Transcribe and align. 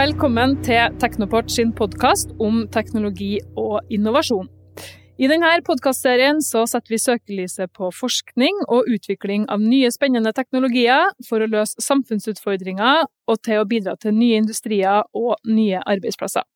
Velkommen 0.00 0.54
til 0.64 0.94
Teknoport 0.96 1.50
sin 1.52 1.74
podkast 1.76 2.30
om 2.40 2.62
teknologi 2.72 3.34
og 3.58 3.90
innovasjon. 3.92 4.46
I 5.20 5.28
denne 5.28 5.50
podkastserien 5.66 6.40
setter 6.40 6.94
vi 6.94 6.98
søkelyset 7.02 7.68
på 7.76 7.90
forskning 7.92 8.62
og 8.72 8.88
utvikling 8.88 9.44
av 9.52 9.60
nye 9.60 9.90
spennende 9.92 10.32
teknologier 10.32 11.10
for 11.28 11.44
å 11.44 11.50
løse 11.52 11.84
samfunnsutfordringer 11.84 13.04
og 13.28 13.42
til 13.44 13.60
å 13.60 13.68
bidra 13.68 13.98
til 14.00 14.16
nye 14.16 14.40
industrier 14.40 15.04
og 15.12 15.36
nye 15.44 15.84
arbeidsplasser. 15.84 16.48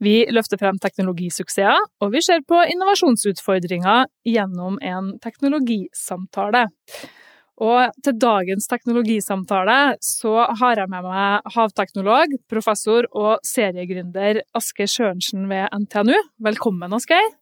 Vi 0.00 0.22
løfter 0.32 0.56
frem 0.62 0.80
teknologisuksesser, 0.80 1.84
og 2.00 2.14
vi 2.16 2.24
ser 2.24 2.40
på 2.48 2.64
innovasjonsutfordringer 2.64 4.08
gjennom 4.24 4.80
en 4.80 5.18
teknologisamtale. 5.20 6.70
Og 7.60 7.92
til 8.00 8.16
dagens 8.16 8.68
teknologisamtale 8.70 9.96
så 10.04 10.46
har 10.62 10.80
jeg 10.80 10.88
med 10.88 11.04
meg 11.04 11.50
havteknolog, 11.52 12.38
professor 12.48 13.04
og 13.12 13.44
seriegründer 13.44 14.40
Asker 14.56 14.88
Sørensen 14.88 15.44
ved 15.50 15.68
NTNU. 15.76 16.16
Velkommen, 16.40 16.96
Asgeir. 16.96 17.34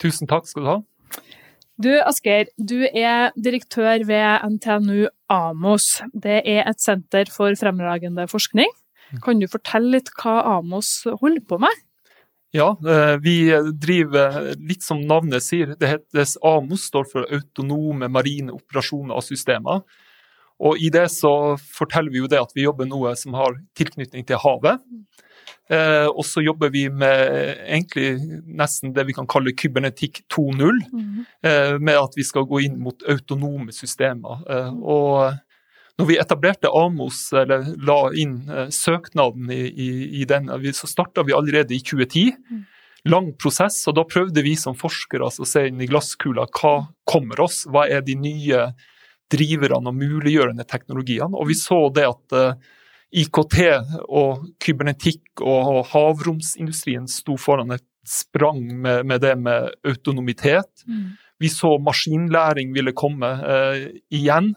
Tusen 0.00 0.30
takk 0.30 0.48
skal 0.48 0.64
du 0.64 0.70
ha. 0.70 0.78
Du, 1.76 1.90
Asgeir, 2.00 2.48
du 2.56 2.86
er 2.88 3.34
direktør 3.36 4.00
ved 4.08 4.48
NTNU 4.56 5.10
AMOS. 5.28 6.00
Det 6.16 6.40
er 6.48 6.64
et 6.64 6.80
senter 6.80 7.28
for 7.28 7.52
fremragende 7.60 8.24
forskning. 8.32 8.72
Kan 9.22 9.42
du 9.42 9.46
fortelle 9.50 9.98
litt 9.98 10.08
hva 10.16 10.38
AMOS 10.56 11.02
holder 11.20 11.44
på 11.44 11.60
med? 11.60 11.84
Ja, 12.56 12.70
eh, 12.88 13.16
vi 13.20 13.36
driver 13.76 14.54
litt 14.56 14.84
som 14.84 15.02
navnet 15.04 15.44
sier. 15.44 15.74
Det 15.76 15.90
heter 15.90 16.24
AMOS, 16.46 16.88
står 16.88 17.08
for 17.10 17.28
autonome 17.28 18.08
marine 18.08 18.54
operasjoner 18.54 19.16
og 19.16 19.24
systemer. 19.26 19.82
Og 20.64 20.80
I 20.80 20.88
det 20.92 21.10
så 21.12 21.56
forteller 21.60 22.14
vi 22.14 22.22
jo 22.22 22.30
det 22.32 22.40
at 22.40 22.54
vi 22.56 22.64
jobber 22.64 22.88
noe 22.88 23.12
som 23.20 23.36
har 23.36 23.58
tilknytning 23.76 24.24
til 24.24 24.40
havet. 24.40 24.80
Eh, 25.68 26.06
og 26.06 26.22
så 26.24 26.40
jobber 26.46 26.70
vi 26.70 26.84
med 26.88 27.58
egentlig 27.66 28.14
nesten 28.46 28.94
det 28.94 29.04
vi 29.08 29.16
kan 29.16 29.26
kalle 29.28 29.52
kybernetikk 29.52 30.22
2.0. 30.32 30.80
Mm. 30.94 31.24
Eh, 31.42 31.74
med 31.82 31.98
at 31.98 32.16
vi 32.16 32.24
skal 32.24 32.46
gå 32.48 32.62
inn 32.68 32.78
mot 32.80 33.04
autonome 33.10 33.74
systemer. 33.74 34.46
Eh, 34.48 34.72
og 34.80 35.36
når 35.96 36.08
vi 36.10 36.18
etablerte 36.20 36.70
Amos, 36.76 37.30
eller 37.32 37.64
la 37.88 38.00
inn 38.18 38.38
eh, 38.52 38.68
søknaden 38.74 39.50
i, 39.52 39.62
i, 39.66 39.90
i 40.20 40.26
den, 40.28 40.50
så 40.76 40.88
starta 40.90 41.24
vi 41.24 41.34
allerede 41.36 41.74
i 41.74 41.80
2010. 41.80 42.34
Mm. 42.50 42.64
Lang 43.06 43.30
prosess, 43.40 43.78
og 43.88 43.96
da 43.96 44.04
prøvde 44.08 44.42
vi 44.44 44.56
som 44.60 44.76
forskere 44.76 45.28
altså, 45.28 45.46
å 45.46 45.48
se 45.48 45.66
inn 45.68 45.80
i 45.80 45.88
glasskula 45.88 46.48
hva 46.58 46.74
kommer 47.08 47.40
oss, 47.46 47.62
hva 47.70 47.86
er 47.88 48.02
de 48.04 48.16
nye 48.18 48.66
driverne 49.32 49.90
og 49.90 49.98
muliggjørende 49.98 50.66
teknologiene. 50.68 51.34
Og 51.34 51.48
vi 51.50 51.56
så 51.58 51.78
det 51.94 52.06
at 52.06 52.34
uh, 52.36 52.74
IKT 53.16 53.56
og 54.06 54.46
kybernetikk 54.62 55.42
og 55.46 55.86
havromsindustrien 55.92 57.06
sto 57.10 57.38
foran 57.40 57.74
et 57.74 57.86
sprang 58.06 58.60
med, 58.82 59.06
med 59.06 59.22
det 59.22 59.34
med 59.38 59.70
autonomitet. 59.86 60.84
Mm. 60.86 61.14
Vi 61.38 61.50
så 61.52 61.76
maskinlæring 61.82 62.72
ville 62.74 62.94
komme 62.96 63.28
eh, 63.44 63.80
igjen. 64.14 64.54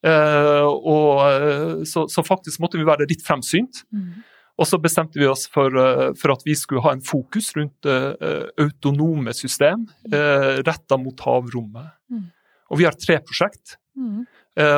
Uh, 0.00 0.64
og, 0.64 1.18
eh, 1.28 1.72
så, 1.84 2.06
så, 2.08 2.22
faktisk 2.24 2.62
måtte 2.62 2.78
vi 2.80 2.88
være 2.88 3.08
litt 3.10 3.24
fremsynt. 3.24 3.82
Mm. 3.92 4.22
Og 4.60 4.68
så 4.68 4.80
bestemte 4.80 5.20
vi 5.20 5.28
oss 5.28 5.46
for, 5.52 5.72
uh, 5.76 6.10
for, 6.16 6.32
at 6.32 6.44
vi 6.46 6.56
skulle 6.56 6.84
ha 6.84 6.94
en 6.96 7.04
fokus 7.04 7.52
rundt 7.56 7.88
uh, 7.88 8.48
autonome 8.60 9.34
system 9.36 9.86
uh, 10.12 10.60
retta 10.64 10.96
mot 11.00 11.20
havrommet. 11.24 11.92
Mm. 12.12 12.28
Og 12.70 12.80
vi 12.80 12.86
har 12.86 12.96
tre 12.96 13.16
prosjekt 13.26 13.74
mm. 13.98 14.20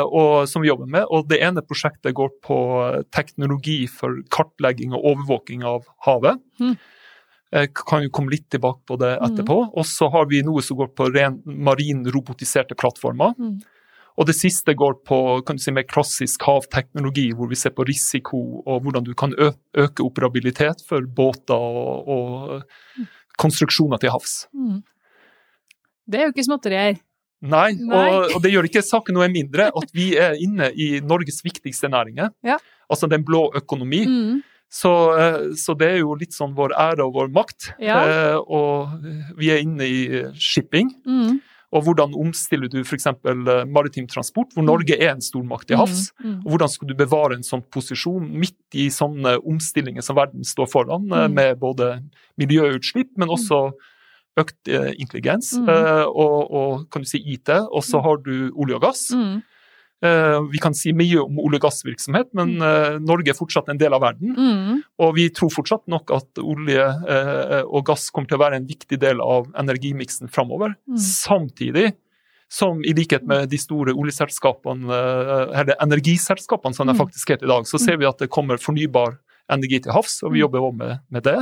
og, 0.06 0.47
som 0.49 0.62
vi 0.65 0.71
jobber 0.71 0.88
med. 0.88 1.05
og 1.12 1.27
Det 1.28 1.43
ene 1.44 1.61
prosjektet 1.61 2.15
går 2.16 2.31
på 2.41 2.56
teknologi 3.12 3.82
for 3.84 4.16
kartlegging 4.32 4.94
og 4.97 5.11
overvåking 5.11 5.61
av 5.69 5.84
havet. 6.06 6.41
Mm. 6.56 6.72
Jeg 7.53 7.75
kan 7.77 8.00
jo 8.06 8.15
komme 8.16 8.32
litt 8.32 8.47
tilbake 8.49 8.81
på 8.88 8.97
det 9.03 9.11
mm. 9.19 9.27
etterpå. 9.27 9.59
Og 9.77 9.84
så 9.84 10.09
har 10.15 10.25
vi 10.31 10.41
noe 10.47 10.65
som 10.65 10.81
går 10.81 10.88
på 10.97 11.11
ren 11.12 11.37
marin 11.44 12.00
robotiserte 12.09 12.78
plattformer. 12.81 13.37
Og 14.21 14.28
det 14.28 14.37
siste 14.37 14.75
går 14.77 14.99
på 15.09 15.19
kan 15.47 15.56
du 15.56 15.62
si, 15.62 15.73
mer 15.75 15.87
klassisk 15.89 16.45
havteknologi, 16.45 17.31
hvor 17.37 17.49
vi 17.50 17.59
ser 17.59 17.73
på 17.77 17.87
risiko 17.89 18.62
og 18.67 18.84
hvordan 18.84 19.06
du 19.06 19.15
kan 19.19 19.33
øke 19.39 20.05
operabilitet 20.05 20.84
for 20.89 21.06
båter 21.06 21.56
og, 21.56 22.12
og 22.12 23.06
konstruksjoner 23.41 24.03
til 24.03 24.12
havs. 24.12 24.43
Mm. 24.53 24.83
Det 26.12 26.21
er 26.21 26.28
jo 26.28 26.34
ikke 26.34 26.47
småtterier. 26.47 27.00
Nei, 27.43 27.73
Nei. 27.75 28.06
Og, 28.06 28.37
og, 28.37 28.39
det 28.45 28.53
gjør 28.53 28.69
ikke 28.69 28.84
saken 28.87 29.17
noe 29.19 29.27
mindre 29.33 29.67
at 29.75 29.95
vi 29.97 30.12
er 30.21 30.37
inne 30.39 30.69
i 30.79 30.94
Norges 31.03 31.41
viktigste 31.43 31.91
næringer, 31.91 32.31
ja. 32.47 32.59
altså 32.87 33.09
den 33.11 33.25
blå 33.27 33.49
økonomi. 33.59 34.05
Mm. 34.06 34.43
Så, 34.73 34.93
eh, 35.21 35.41
så, 35.59 35.75
det 35.77 35.89
er 35.91 35.99
jo 36.00 36.15
litt 36.17 36.33
sånn 36.33 36.55
vår 36.56 36.73
ære 36.81 37.05
og 37.05 37.17
vår 37.19 37.33
makt. 37.34 37.73
Ja. 37.83 37.99
Eh, 38.09 38.39
og 38.41 38.94
vi 39.37 39.50
er 39.53 39.61
inne 39.61 39.84
i 39.84 40.23
shipping. 40.41 40.94
Mm. 41.05 41.43
Og 41.72 41.87
hvordan 41.87 42.12
omstiller 42.21 42.69
du 42.69 42.83
f.eks. 42.83 43.09
Eh, 43.09 43.53
maritim 43.69 44.09
transport, 44.10 44.53
hvor 44.53 44.66
Norge 44.66 44.97
er 44.99 45.15
en 45.15 45.25
stormakt 45.25 45.71
til 45.71 45.81
havs? 45.81 46.10
Mm, 46.19 46.27
mm. 46.28 46.41
og 46.43 46.50
Hvordan 46.53 46.72
skal 46.75 46.91
du 46.91 46.97
bevare 46.99 47.38
en 47.38 47.47
sånn 47.47 47.65
posisjon 47.72 48.27
midt 48.28 48.77
i 48.77 48.91
sånne 48.93 49.38
omstillinger 49.41 50.05
som 50.05 50.19
verden 50.21 50.44
står 50.47 50.69
foran, 50.72 51.09
eh, 51.09 51.25
mm. 51.28 51.38
med 51.38 51.62
både 51.62 51.94
miljøutslipp, 52.41 53.15
men 53.21 53.32
også 53.32 53.65
økt 54.41 54.69
eh, 54.72 54.93
intelligens 54.97 55.50
og, 55.61 56.38
og, 56.49 56.84
kan 56.93 57.05
du 57.05 57.09
si 57.09 57.21
IT. 57.34 57.50
Og 57.69 57.84
så 57.84 58.00
har 58.05 58.21
du 58.25 58.53
olje 58.53 58.78
og 58.78 58.84
gass. 58.84 59.09
Eh, 60.02 60.40
vi 60.50 60.58
kan 60.58 60.74
si 60.74 60.90
mye 60.96 61.20
om 61.22 61.36
olje- 61.38 61.60
og 61.60 61.68
gassvirksomhet, 61.68 62.32
men 62.34 62.56
mm. 62.56 62.62
eh, 62.66 62.94
Norge 63.06 63.30
er 63.30 63.38
fortsatt 63.38 63.68
en 63.70 63.78
del 63.78 63.94
av 63.94 64.02
verden. 64.02 64.34
Mm. 64.34 64.80
Og 64.98 65.12
vi 65.14 65.28
tror 65.30 65.52
fortsatt 65.54 65.84
nok 65.92 66.10
at 66.16 66.40
olje 66.42 66.82
eh, 66.82 67.60
og 67.62 67.84
gass 67.86 68.08
kommer 68.10 68.30
til 68.30 68.40
å 68.40 68.42
være 68.42 68.58
en 68.58 68.66
viktig 68.66 68.98
del 68.98 69.22
av 69.22 69.46
energimiksen 69.62 70.32
framover. 70.32 70.74
Mm. 70.90 70.98
Samtidig 71.06 71.92
som 72.52 72.82
i 72.84 72.96
likhet 72.98 73.22
med 73.30 73.46
de 73.48 73.56
store 73.56 73.94
oljeselskapene, 73.96 74.96
eller 75.56 75.78
energiselskapene 75.80 76.76
som 76.76 76.90
det 76.90 76.98
mm. 76.98 77.00
faktisk 77.00 77.30
heter 77.32 77.46
i 77.46 77.52
dag, 77.54 77.69
så 77.70 77.78
ser 77.80 77.96
vi 78.02 78.10
at 78.10 78.19
det 78.20 78.28
kommer 78.34 78.60
fornybar 78.60 79.14
energi 79.54 79.78
til 79.86 79.94
havs, 79.94 80.19
og 80.20 80.34
vi 80.34 80.42
mm. 80.42 80.42
jobber 80.42 80.66
også 80.66 80.80
med, 80.82 80.98
med 81.14 81.24
det. 81.30 81.38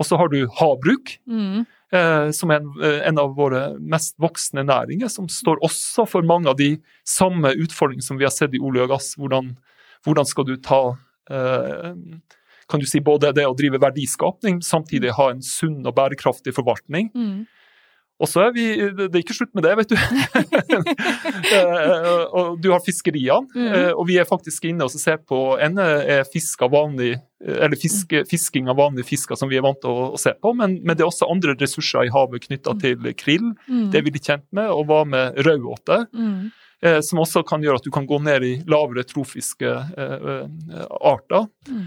Og 0.00 0.08
så 0.08 0.16
har 0.16 0.30
du 0.32 0.38
havbruk. 0.62 1.18
Mm. 1.28 1.66
Eh, 1.94 2.30
som 2.34 2.50
er 2.50 2.62
en, 2.62 2.70
eh, 2.82 3.06
en, 3.08 3.18
av 3.18 3.36
våre 3.36 3.78
mest 3.78 4.16
voksne 4.18 4.64
næringer, 4.66 5.08
som 5.12 5.28
står 5.30 5.60
også 5.62 6.08
for 6.10 6.26
mange 6.26 6.50
av 6.50 6.56
de 6.58 6.72
samme 7.06 7.52
utfordringene 7.54 8.02
som 8.02 8.18
vi 8.18 8.26
har 8.26 8.34
sett 8.34 8.54
i 8.56 8.62
olje 8.62 8.82
og 8.82 8.90
gass. 8.90 9.12
Hvordan, 9.20 9.52
hvordan 10.02 10.26
skal 10.26 10.48
du 10.48 10.56
ta 10.56 10.80
eh, 11.30 11.92
kan 12.66 12.80
du 12.80 12.86
si 12.88 12.98
både 13.04 13.30
det 13.36 13.44
å 13.46 13.54
drive 13.54 13.78
verdiskapning, 13.78 14.62
samtidig 14.64 15.12
ha 15.18 15.30
en 15.30 15.42
sunn 15.44 15.84
og 15.84 15.94
bærekraftig 15.94 16.54
forvaltning. 16.56 17.10
Mm. 17.14 17.44
Og 18.22 18.30
så 18.30 18.44
er 18.46 18.52
vi 18.54 18.64
Det 18.78 19.10
er 19.10 19.22
ikke 19.22 19.36
slutt 19.36 19.54
med 19.56 19.66
det, 19.66 19.74
vet 19.80 19.94
du. 19.94 19.98
Eh, 21.54 22.22
og 22.34 22.56
du 22.62 22.70
har 22.72 22.80
fiskeriene, 22.82 23.46
mm. 23.52 23.66
Eh, 23.76 23.90
og 23.92 24.06
vi 24.08 24.16
er 24.18 24.26
faktisk 24.26 24.64
inne 24.66 24.86
og 24.86 24.92
ser 24.92 25.18
på 25.28 25.38
En 25.62 25.76
er 25.78 26.24
fisk 26.30 26.62
av 26.64 26.72
vanlig 26.72 27.12
eller 27.44 27.76
fiske, 27.76 28.22
fisking 28.30 28.70
av 28.72 28.78
vanlige 28.80 29.10
fisker 29.10 29.36
som 29.36 29.50
vi 29.50 29.58
er 29.58 29.64
vant 29.66 29.78
til 29.82 29.92
å, 29.92 30.06
å 30.16 30.20
se 30.20 30.32
på, 30.40 30.54
men, 30.56 30.78
men, 30.80 30.96
det 30.96 31.04
er 31.04 31.10
også 31.10 31.28
andre 31.30 31.52
ressurser 31.60 32.08
i 32.08 32.12
havet 32.14 32.46
knytta 32.46 32.72
mm. 32.72 32.80
til 32.80 33.10
krill. 33.20 33.50
Mm. 33.68 33.90
Det 33.92 34.00
er 34.00 34.06
vi 34.06 34.14
litt 34.14 34.30
kjent 34.30 34.46
med, 34.56 34.70
og 34.72 34.88
hva 34.88 35.02
med 35.08 35.36
raudåte? 35.44 36.06
Mm. 36.16 36.48
Eh, 36.84 37.00
som 37.04 37.20
også 37.22 37.44
kan 37.48 37.62
gjøre 37.64 37.80
at 37.80 37.86
du 37.86 37.92
kan 37.94 38.08
gå 38.08 38.18
ned 38.24 38.44
i 38.44 38.54
lavere 38.68 39.06
trofiske 39.08 39.70
eh, 39.70 40.24
eh 40.24 40.88
arter. 41.00 41.46
Mm. 41.68 41.84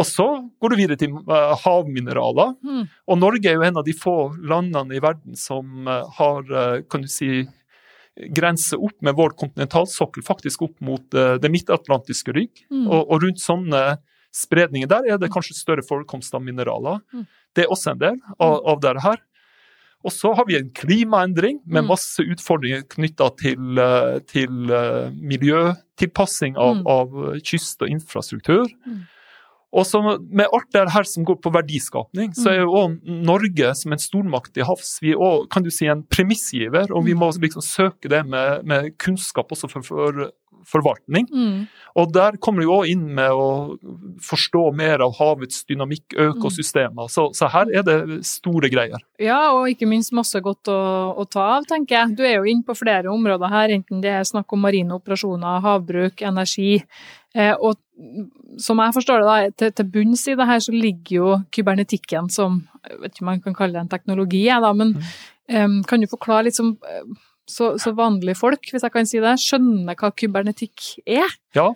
Og 0.00 0.06
så 0.08 0.26
går 0.60 0.72
du 0.72 0.78
videre 0.78 0.98
til 1.00 1.14
uh, 1.28 1.54
havmineraler. 1.60 2.54
Mm. 2.64 2.84
Og 2.88 3.18
Norge 3.20 3.50
er 3.50 3.58
jo 3.58 3.64
en 3.66 3.80
av 3.80 3.86
de 3.86 3.94
få 3.96 4.16
landene 4.38 4.96
i 4.96 5.02
verden 5.02 5.36
som 5.38 5.88
uh, 5.88 6.06
har 6.16 6.46
uh, 6.48 6.76
kan 6.88 7.04
du 7.04 7.10
si, 7.10 7.44
grense 8.36 8.76
opp 8.76 8.96
med 9.04 9.16
vår 9.16 9.36
kontinentalsokkel, 9.38 10.24
faktisk 10.26 10.64
opp 10.66 10.80
mot 10.84 11.04
det 11.14 11.48
midtatlantiske 11.48 12.34
rygg. 12.36 12.50
Mm. 12.68 12.88
Og, 12.88 12.98
og, 12.98 13.22
rundt 13.22 13.40
sånne 13.40 13.82
spredninger 14.34 14.90
der 14.90 15.06
er 15.08 15.20
det 15.20 15.30
kanskje 15.32 15.56
større 15.56 15.84
forekomst 15.86 16.34
av 16.36 16.42
mineraler. 16.44 16.98
Mm. 17.14 17.22
Det 17.56 17.64
er 17.64 17.72
også 17.72 17.94
en 17.94 18.02
del 18.02 18.18
av, 18.34 18.56
mm. 18.56 18.66
av 18.72 18.82
dette 18.82 19.04
her. 19.06 19.22
Og 20.04 20.12
så 20.16 20.34
har 20.36 20.48
vi 20.48 20.58
en 20.58 20.68
klimaendring 20.74 21.62
med 21.64 21.86
mm. 21.86 21.88
masse 21.92 22.26
utfordringer 22.34 22.84
knytta 22.92 23.30
til, 23.40 23.80
til, 24.28 24.74
miljøtilpassing 25.32 26.58
av, 26.60 26.82
av, 26.90 27.16
kyst 27.46 27.86
og 27.86 27.94
infrastruktur. 27.94 28.68
Mm. 28.84 29.00
Og 29.70 29.86
så 29.86 30.00
med 30.02 30.48
alt 30.50 30.70
det 30.74 30.88
her 30.90 31.06
som 31.06 31.26
går 31.26 31.38
på 31.44 31.52
verdiskapning, 31.54 32.32
så 32.34 32.50
er 32.50 32.60
jo 32.64 32.74
òg 32.74 32.96
Norge 33.06 33.70
som 33.78 33.94
en 33.94 34.02
stormakt 34.02 34.58
i 34.58 34.66
havs 34.66 34.96
vi 35.04 35.14
er 35.14 35.22
også, 35.22 35.46
kan 35.54 35.66
du 35.66 35.70
si, 35.70 35.86
en 35.86 36.02
premissgiver, 36.10 36.90
og 36.90 37.06
vi 37.06 37.14
må 37.14 37.30
liksom 37.38 37.62
søke 37.62 38.10
det 38.10 38.24
med, 38.26 38.66
med 38.66 38.90
kunnskap 38.98 39.52
også 39.54 39.70
for, 39.70 39.86
for 39.86 40.30
forvaltning. 40.68 41.26
Mm. 41.32 41.66
Og 41.98 42.12
der 42.14 42.36
kommer 42.42 42.62
vi 42.62 42.70
òg 42.70 42.90
inn 42.92 43.06
med 43.16 43.34
å 43.34 43.76
forstå 44.24 44.62
mer 44.76 45.02
av 45.04 45.16
havets 45.18 45.64
dynamikk, 45.68 46.14
økosystemer. 46.30 47.10
Så, 47.12 47.28
så, 47.36 47.48
her 47.52 47.70
er 47.80 47.86
det 47.86 48.20
store 48.28 48.70
greier. 48.72 49.02
Ja, 49.22 49.40
og 49.56 49.70
ikke 49.72 49.88
minst 49.90 50.14
masse 50.16 50.40
godt 50.44 50.70
å, 50.70 50.80
å, 51.18 51.26
ta 51.30 51.46
av, 51.56 51.66
tenker 51.70 51.96
jeg. 51.96 52.16
Du 52.18 52.24
er 52.26 52.38
jo 52.38 52.50
inne 52.50 52.66
på 52.66 52.76
flere 52.78 53.10
områder 53.12 53.52
her, 53.52 53.74
enten 53.78 54.04
det 54.04 54.12
er 54.14 54.28
snakk 54.28 54.52
om 54.54 54.62
marine 54.66 54.96
operasjoner, 55.00 55.62
havbruk, 55.64 56.22
energi. 56.26 56.82
Eh, 57.36 57.54
og 57.54 57.78
som 58.58 58.80
jeg 58.82 58.94
forstår 58.96 59.22
det, 59.22 59.28
da, 59.28 59.56
til, 59.62 59.72
til 59.76 59.90
bunns 59.94 60.26
i 60.30 60.36
det 60.38 60.46
her 60.48 60.62
så 60.64 60.74
ligger 60.74 61.14
jo 61.14 61.32
kybernetikken 61.54 62.30
som 62.32 62.62
jeg 62.88 63.02
vet 63.02 63.12
ikke 63.12 63.24
om 63.24 63.30
man 63.30 63.42
kan 63.44 63.56
kalle 63.58 63.76
det 63.76 63.82
en 63.84 63.92
teknologi, 63.92 64.46
da, 64.48 64.70
men 64.74 64.94
mm. 64.96 65.82
kan 65.86 66.00
du 66.00 66.08
forklare 66.08 66.48
litt 66.48 66.56
som 66.56 66.72
så, 67.50 67.78
så, 67.78 67.92
vanlige 67.92 68.38
folk, 68.38 68.70
hvis 68.72 68.84
jeg 68.86 68.94
kan 68.94 69.08
si 69.08 69.20
det, 69.22 69.36
skjønner 69.42 69.98
hva 69.98 70.10
kybernetikk 70.16 70.86
er? 71.04 71.32
Ja, 71.56 71.68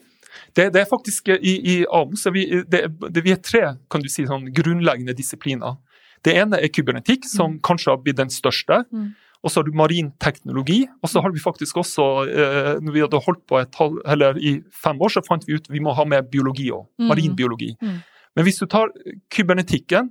det, 0.56 0.70
det 0.74 0.82
er 0.82 0.90
faktisk 0.90 1.30
i, 1.34 1.54
i 1.58 1.74
AMOS 1.84 2.26
vi, 2.34 2.46
det, 2.70 2.86
det, 3.08 3.24
vi 3.24 3.34
er 3.34 3.42
tre 3.42 3.64
kan 3.90 4.04
du 4.04 4.10
si, 4.10 4.26
sånn 4.28 4.48
grunnleggende 4.54 5.16
disipliner. 5.16 5.76
Det 6.24 6.34
ene 6.40 6.60
er 6.62 6.72
kybernetikk, 6.72 7.26
som 7.28 7.56
mm. 7.56 7.60
kanskje 7.66 7.92
har 7.92 8.00
blitt 8.02 8.20
den 8.22 8.32
største. 8.32 8.82
Mm. 8.90 9.12
Og 9.44 9.52
så 9.52 9.60
har 9.60 9.68
du 9.68 9.76
marin 9.76 10.10
teknologi. 10.22 10.80
Og 11.04 11.10
så 11.12 11.20
har 11.20 11.32
vi 11.34 11.42
faktisk 11.42 11.76
også, 11.82 12.04
eh, 12.32 12.70
når 12.80 12.96
vi 12.96 13.02
hadde 13.04 13.22
holdt 13.26 13.44
på 13.50 13.60
et, 13.60 13.80
eller 14.08 14.40
i 14.40 14.56
fem 14.72 15.00
år, 15.00 15.12
så 15.12 15.24
fant 15.26 15.44
vi 15.46 15.58
ut 15.58 15.68
vi 15.70 15.82
må 15.84 15.92
ha 15.94 16.06
med 16.08 16.30
biologi 16.32 16.70
òg. 16.72 16.86
Mm. 16.98 17.08
Marinbiologi. 17.12 17.74
Mm. 17.82 17.98
Men 18.34 18.48
hvis 18.48 18.62
du 18.62 18.66
tar 18.66 18.90
kybernetikken, 19.30 20.10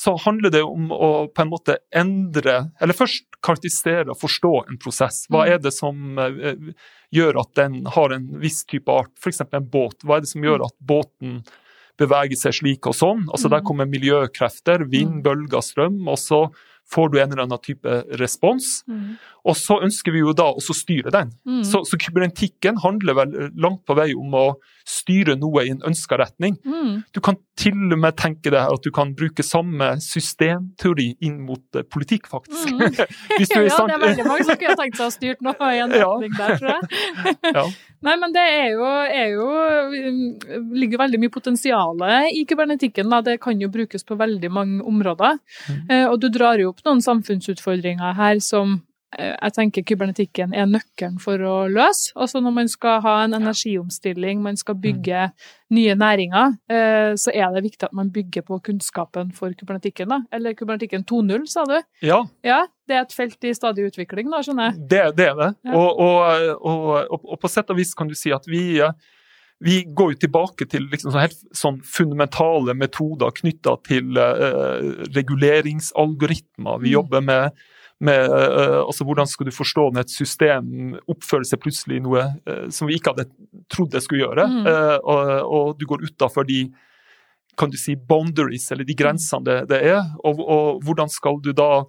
så 0.00 0.14
handler 0.24 0.52
det 0.54 0.62
om 0.64 0.88
å 0.96 1.10
på 1.28 1.42
en 1.42 1.50
måte 1.50 1.74
endre 1.92 2.54
Eller 2.80 2.96
først 2.96 3.26
karakterisere 3.44 4.08
og 4.08 4.16
forstå 4.20 4.52
en 4.70 4.78
prosess. 4.80 5.26
Hva 5.28 5.42
mm. 5.44 5.50
er 5.52 5.58
det 5.60 5.72
som 5.76 6.16
uh, 6.16 6.70
gjør 7.12 7.40
at 7.42 7.50
den 7.58 7.82
har 7.84 8.14
en 8.16 8.30
viss 8.40 8.62
type 8.64 8.88
art, 8.88 9.12
f.eks. 9.20 9.42
en 9.44 9.68
båt? 9.68 10.00
Hva 10.04 10.16
er 10.16 10.24
det 10.24 10.32
som 10.32 10.46
gjør 10.46 10.64
at 10.70 10.76
båten 10.80 11.42
beveger 12.00 12.40
seg 12.40 12.56
slik 12.62 12.88
og 12.88 12.96
sånn? 12.96 13.26
Altså 13.28 13.52
Der 13.52 13.64
kommer 13.66 13.88
miljøkrefter, 13.88 14.86
vind, 14.88 15.20
bølger, 15.26 15.60
strøm. 15.64 16.00
og 16.08 16.16
så 16.20 16.46
får 16.92 17.12
du 17.12 17.20
en 17.20 17.30
eller 17.32 17.44
annen 17.44 17.62
type 17.62 18.00
respons. 18.20 18.80
Mm. 18.88 19.16
Og 19.48 19.56
så 19.56 19.78
ønsker 19.84 20.12
vi 20.12 20.22
jo 20.24 20.34
da 20.36 20.50
å 20.52 20.76
styre 20.76 21.12
den. 21.14 21.32
Mm. 21.48 21.62
Så, 21.64 21.82
så, 21.88 21.98
kybernetikken 22.00 22.80
handler 22.82 23.16
vel 23.16 23.36
langt 23.60 23.84
på 23.88 23.96
vei 23.96 24.10
om 24.16 24.34
å 24.36 24.46
styre 24.90 25.36
noe 25.38 25.64
i 25.64 25.72
en 25.72 25.80
ønska 25.86 26.18
retning. 26.20 26.56
Mm. 26.66 27.02
Du 27.14 27.20
kan 27.24 27.38
til 27.60 27.76
og 27.92 27.98
med 28.00 28.16
tenke 28.18 28.52
deg 28.52 28.72
at 28.74 28.84
du 28.84 28.90
kan 28.94 29.12
bruke 29.16 29.44
samme 29.46 29.92
systemteori 30.02 31.10
inn 31.26 31.38
mot 31.46 31.62
uh, 31.76 31.84
politikk, 31.84 32.28
faktisk. 32.32 32.72
Mm. 32.72 32.82
ja, 32.88 33.76
det 33.86 33.96
er 33.96 34.04
veldig 34.04 34.26
mange 34.26 34.48
som 34.48 34.60
kunne 34.60 34.76
tenkt 34.80 34.98
seg 34.98 35.04
å 35.04 35.08
ha 35.08 35.14
styrt 35.14 35.44
noe 35.44 35.70
i 35.70 35.80
en 35.84 35.94
retning 35.96 36.34
ja. 36.34 36.40
der, 36.40 36.60
tror 36.60 36.74
jeg. 36.74 37.00
ja. 37.58 37.66
Nei, 38.00 38.14
men 38.16 38.32
det 38.32 38.42
er 38.48 38.68
jo, 38.72 38.86
er 39.12 39.26
jo, 39.34 39.46
mm, 39.92 40.70
ligger 40.80 41.02
veldig 41.02 41.20
mye 41.20 41.32
potensial 41.32 41.98
i 42.32 42.46
kybernetikken. 42.48 43.10
Da. 43.12 43.20
Det 43.26 43.36
kan 43.44 43.60
jo 43.60 43.68
brukes 43.72 44.06
på 44.08 44.16
veldig 44.20 44.50
mange 44.52 44.80
områder. 44.88 45.36
Mm. 45.68 45.82
Eh, 45.84 46.06
og 46.08 46.16
du 46.22 46.30
drar 46.32 46.60
jo 46.62 46.70
opp 46.72 46.79
noen 46.86 47.02
samfunnsutfordringer 47.04 48.16
her 48.18 48.40
som 48.44 48.80
Eh, 49.18 49.32
jeg 49.34 49.54
tenker 49.56 49.84
kybernetikken 49.86 50.52
er 50.54 50.68
nøkkelen 50.70 51.18
for 51.22 51.42
å 51.42 51.54
løse. 51.70 52.12
Altså 52.14 52.42
når 52.42 52.54
man 52.60 52.70
skal 52.70 53.00
ha 53.02 53.16
en 53.24 53.34
energiomstilling, 53.40 54.42
man 54.44 54.58
skal 54.60 54.76
mm. 54.78 54.82
bygge 54.84 55.24
nye 55.74 55.96
næringer, 55.98 56.54
eh, 56.70 57.12
så 57.18 57.34
er 57.34 57.50
det 57.54 57.64
viktig 57.66 57.88
at 57.88 57.96
man 57.96 58.12
bygger 58.14 58.46
på 58.46 58.60
kunnskapen 58.70 59.32
for 59.34 59.54
kybernetikken. 59.58 60.12
da. 60.14 60.20
Eller 60.34 60.54
kybernetikken 60.58 61.06
2.0, 61.10 61.48
sa 61.50 61.66
du? 61.66 61.78
Ja. 62.06 62.22
ja. 62.46 62.62
Det 62.90 62.98
er 62.98 63.04
et 63.04 63.14
felt 63.14 63.46
i 63.46 63.54
stadig 63.54 63.88
utvikling, 63.90 64.30
da, 64.30 64.42
skjønner 64.46 64.70
jeg? 64.70 64.84
Det, 64.90 65.04
det 65.18 65.30
er 65.32 65.38
det. 65.38 65.50
Ja. 65.66 65.74
Og, 65.78 66.04
og, 66.06 66.54
og, 66.60 67.18
og, 67.24 67.38
på 67.42 67.50
sett 67.50 67.70
og 67.70 67.78
vis 67.78 67.94
kan 67.98 68.10
du 68.10 68.16
si 68.18 68.34
at 68.34 68.46
vi 68.50 68.80
vi 69.60 69.82
går 69.84 70.14
jo 70.14 70.20
tilbake 70.22 70.66
til 70.72 70.86
liksom 70.88 71.12
sånn 71.12 71.24
helt 71.26 71.42
sånn 71.56 71.80
fundamentale 71.84 72.72
metoder 72.78 73.32
knytta 73.36 73.76
til 73.84 74.16
uh, 74.16 75.04
reguleringsalgoritmer. 75.12 76.80
Vi 76.80 76.88
mm. 76.88 76.94
jobber 76.96 77.26
med 77.26 77.60
med 78.00 78.32
uh, 78.32 78.80
altså 78.86 79.04
Hvordan 79.04 79.28
skal 79.28 79.50
du 79.50 79.52
forstå 79.52 79.82
når 79.92 80.06
et 80.06 80.12
system 80.14 80.94
oppfører 81.04 81.44
seg 81.44 81.60
plutselig 81.60 81.98
noe 82.00 82.22
uh, 82.48 82.70
som 82.72 82.88
vi 82.88 82.96
ikke 82.96 83.12
hadde 83.12 83.28
trodd 83.68 83.92
det 83.92 84.00
skulle 84.00 84.22
gjøre, 84.24 84.46
mm. 84.48 84.70
og, 85.04 85.32
og, 85.44 85.74
du 85.76 85.84
går 85.90 86.06
utafor 86.08 86.48
de 86.48 86.62
kan 87.60 87.68
du 87.68 87.76
si, 87.76 87.92
boundaries, 87.94 88.70
eller 88.72 88.88
de 88.88 88.96
grensene 88.96 89.44
det, 89.44 89.58
det 89.68 89.82
er, 89.90 90.00
og, 90.24 90.40
og, 90.40 90.80
hvordan 90.86 91.12
skal 91.12 91.42
du 91.44 91.52
da 91.52 91.84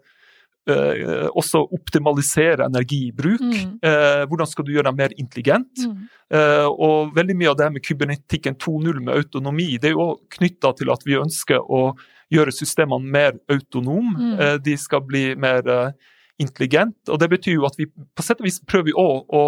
også 0.61 1.63
optimalisere 1.73 2.67
energibruk? 2.69 3.41
Mm. 3.41 3.79
hvordan 4.29 4.49
skal 4.49 4.65
du 4.67 4.75
gjøre 4.75 4.91
deg 4.91 4.99
mer 4.99 5.15
intelligent? 5.17 5.81
Mm. 5.81 6.03
og 6.69 7.15
veldig 7.15 7.35
mye 7.39 7.49
av 7.49 7.57
det 7.57 7.69
med 7.73 7.83
kybernetikken 7.83 8.59
2.0 8.61 8.99
med 9.01 9.15
autonomi, 9.15 9.71
det 9.81 9.89
er 9.89 9.95
jo 9.97 10.11
knytta 10.37 10.75
til 10.77 10.93
at 10.93 11.01
vi 11.07 11.17
ønsker 11.17 11.65
å 11.65 11.81
gjøre 12.31 12.53
systemene 12.55 13.11
mer 13.11 13.35
autonome. 13.51 14.15
Mm. 14.15 14.39
Eh, 14.39 14.55
de 14.63 14.77
skal 14.79 15.03
bli 15.07 15.25
mer 15.39 15.67
eh, 15.67 16.15
intelligent. 16.41 16.97
Og 17.09 17.19
det 17.21 17.29
betyr 17.35 17.59
jo 17.59 17.67
at 17.69 17.77
vi 17.79 17.89
på 17.89 18.25
sett 18.25 18.41
og 18.41 18.47
vis 18.47 18.61
prøver 18.67 18.95
å, 18.97 19.07
å 19.27 19.43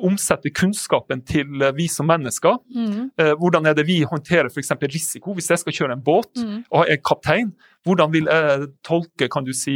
omsette 0.00 0.52
kunnskapen 0.56 1.22
til 1.28 1.62
eh, 1.62 1.74
vi 1.76 1.86
som 1.92 2.08
mennesker. 2.10 2.58
Mm. 2.74 3.10
Hvordan 3.40 3.70
er 3.70 3.78
det 3.78 3.86
vi 3.88 4.00
håndterer 4.08 4.50
f.eks. 4.50 4.74
risiko? 4.90 5.36
Hvis 5.36 5.52
jeg 5.52 5.62
skal 5.62 5.76
kjøre 5.80 5.98
en 5.98 6.06
båt 6.06 6.32
mm. 6.40 6.56
og 6.70 6.90
er 6.90 7.02
kaptein, 7.04 7.54
hvordan 7.86 8.12
vil 8.12 8.28
jeg 8.28 8.68
tolke 8.84 9.28
kan 9.32 9.46
du 9.46 9.54
si, 9.56 9.74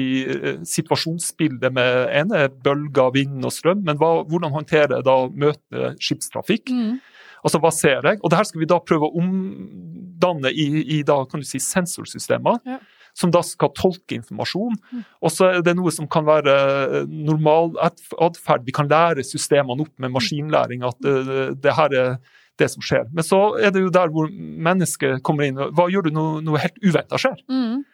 situasjonsbildet 0.68 1.72
med 1.72 2.10
ene 2.12 2.46
bølger, 2.64 3.14
vind 3.16 3.46
og 3.46 3.54
strøm, 3.54 3.84
men 3.86 4.00
hva, 4.00 4.18
hvordan 4.28 4.52
håndterer 4.52 4.98
jeg 4.98 5.06
da 5.08 5.16
møte 5.32 5.94
skipstrafikk? 6.02 6.72
Mm. 6.74 6.98
Altså, 7.44 7.60
hva 7.60 7.70
ser 7.76 8.04
jeg? 8.08 8.20
Og 8.22 8.32
det 8.32 8.40
her 8.40 8.48
skal 8.48 8.62
vi 8.62 8.68
da 8.68 8.80
prøve 8.80 9.08
å 9.08 9.20
omdanne 9.20 10.52
i, 10.52 10.68
i 10.96 11.00
da, 11.06 11.20
kan 11.28 11.42
du 11.42 11.48
si, 11.48 11.60
sensorsystemer. 11.60 12.60
Ja. 12.68 12.80
Som 13.14 13.30
da 13.30 13.44
skal 13.46 13.70
tolke 13.78 14.16
informasjon. 14.16 14.74
Mm. 14.90 15.02
Og 15.22 15.30
så 15.30 15.50
er 15.52 15.60
det 15.62 15.76
noe 15.78 15.92
som 15.94 16.08
kan 16.10 16.24
være 16.26 16.54
eh, 16.82 17.12
normal 17.28 17.76
atferd. 17.84 18.64
Vi 18.66 18.74
kan 18.74 18.88
lære 18.90 19.22
systemene 19.22 19.84
opp 19.84 19.92
med 20.02 20.10
maskinlæring. 20.16 20.82
At 20.88 20.98
det, 21.04 21.12
eh, 21.22 21.52
det 21.62 21.76
her 21.76 21.94
er 22.00 22.16
det 22.58 22.70
som 22.72 22.82
skjer. 22.82 23.06
Men 23.14 23.26
så 23.26 23.40
er 23.60 23.70
det 23.74 23.84
jo 23.84 23.92
der 23.94 24.10
hvor 24.14 24.26
mennesket 24.32 25.22
kommer 25.26 25.46
inn. 25.46 25.60
Hva 25.76 25.86
gjør 25.92 26.08
du 26.08 26.14
når 26.16 26.42
noe 26.48 26.64
helt 26.64 26.80
uventa 26.82 27.20
skjer? 27.20 27.38
Mm. 27.50 27.84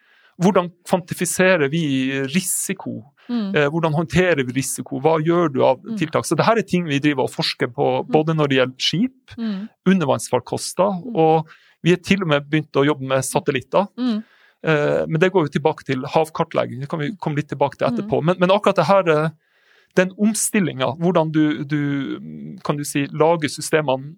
Hvordan 0.41 0.69
kvantifiserer 0.87 1.69
vi 1.71 1.83
risiko? 2.31 3.01
Mm. 3.31 3.55
Eh, 3.55 3.67
hvordan 3.71 3.95
håndterer 3.95 4.43
vi 4.43 4.55
risiko? 4.55 4.99
Hva 5.03 5.17
gjør 5.23 5.51
du 5.53 5.59
av 5.65 5.81
mm. 5.83 5.97
tiltak? 5.99 6.27
Så 6.27 6.37
dette 6.39 6.55
er 6.55 6.67
ting 6.67 6.87
vi 6.87 7.01
driver 7.03 7.27
og 7.27 7.33
forsker 7.33 7.71
på, 7.71 7.89
mm. 8.01 8.11
både 8.11 8.35
når 8.37 8.51
det 8.51 8.59
gjelder 8.59 8.87
skip, 8.87 9.35
mm. 9.37 9.59
undervannsfarkoster, 9.93 10.97
mm. 11.03 11.19
og 11.25 11.51
vi 11.81 11.95
har 11.95 12.01
til 12.05 12.25
og 12.25 12.31
med 12.33 12.49
begynt 12.49 12.77
å 12.77 12.85
jobbe 12.85 13.07
med 13.09 13.25
satellitter. 13.25 13.87
Mm. 13.97 14.19
Eh, 14.67 15.03
men 15.07 15.21
det 15.21 15.31
går 15.33 15.47
jo 15.47 15.53
tilbake 15.55 15.87
til 15.87 16.03
havkartlegging, 16.15 16.83
det 16.83 16.89
kan 16.91 17.01
vi 17.01 17.13
komme 17.17 17.41
litt 17.41 17.49
tilbake 17.51 17.79
til 17.79 17.89
etterpå. 17.89 18.21
Men, 18.25 18.37
men 18.41 18.53
akkurat 18.53 18.81
det 18.81 18.89
her, 18.89 19.13
eh, 19.13 19.61
den 19.99 20.13
omstillinga, 20.21 20.93
hvordan 21.01 21.31
du, 21.35 21.63
du, 21.67 21.81
kan 22.65 22.77
du 22.79 22.85
si, 22.87 23.07
lager 23.11 23.51
systemene 23.51 24.15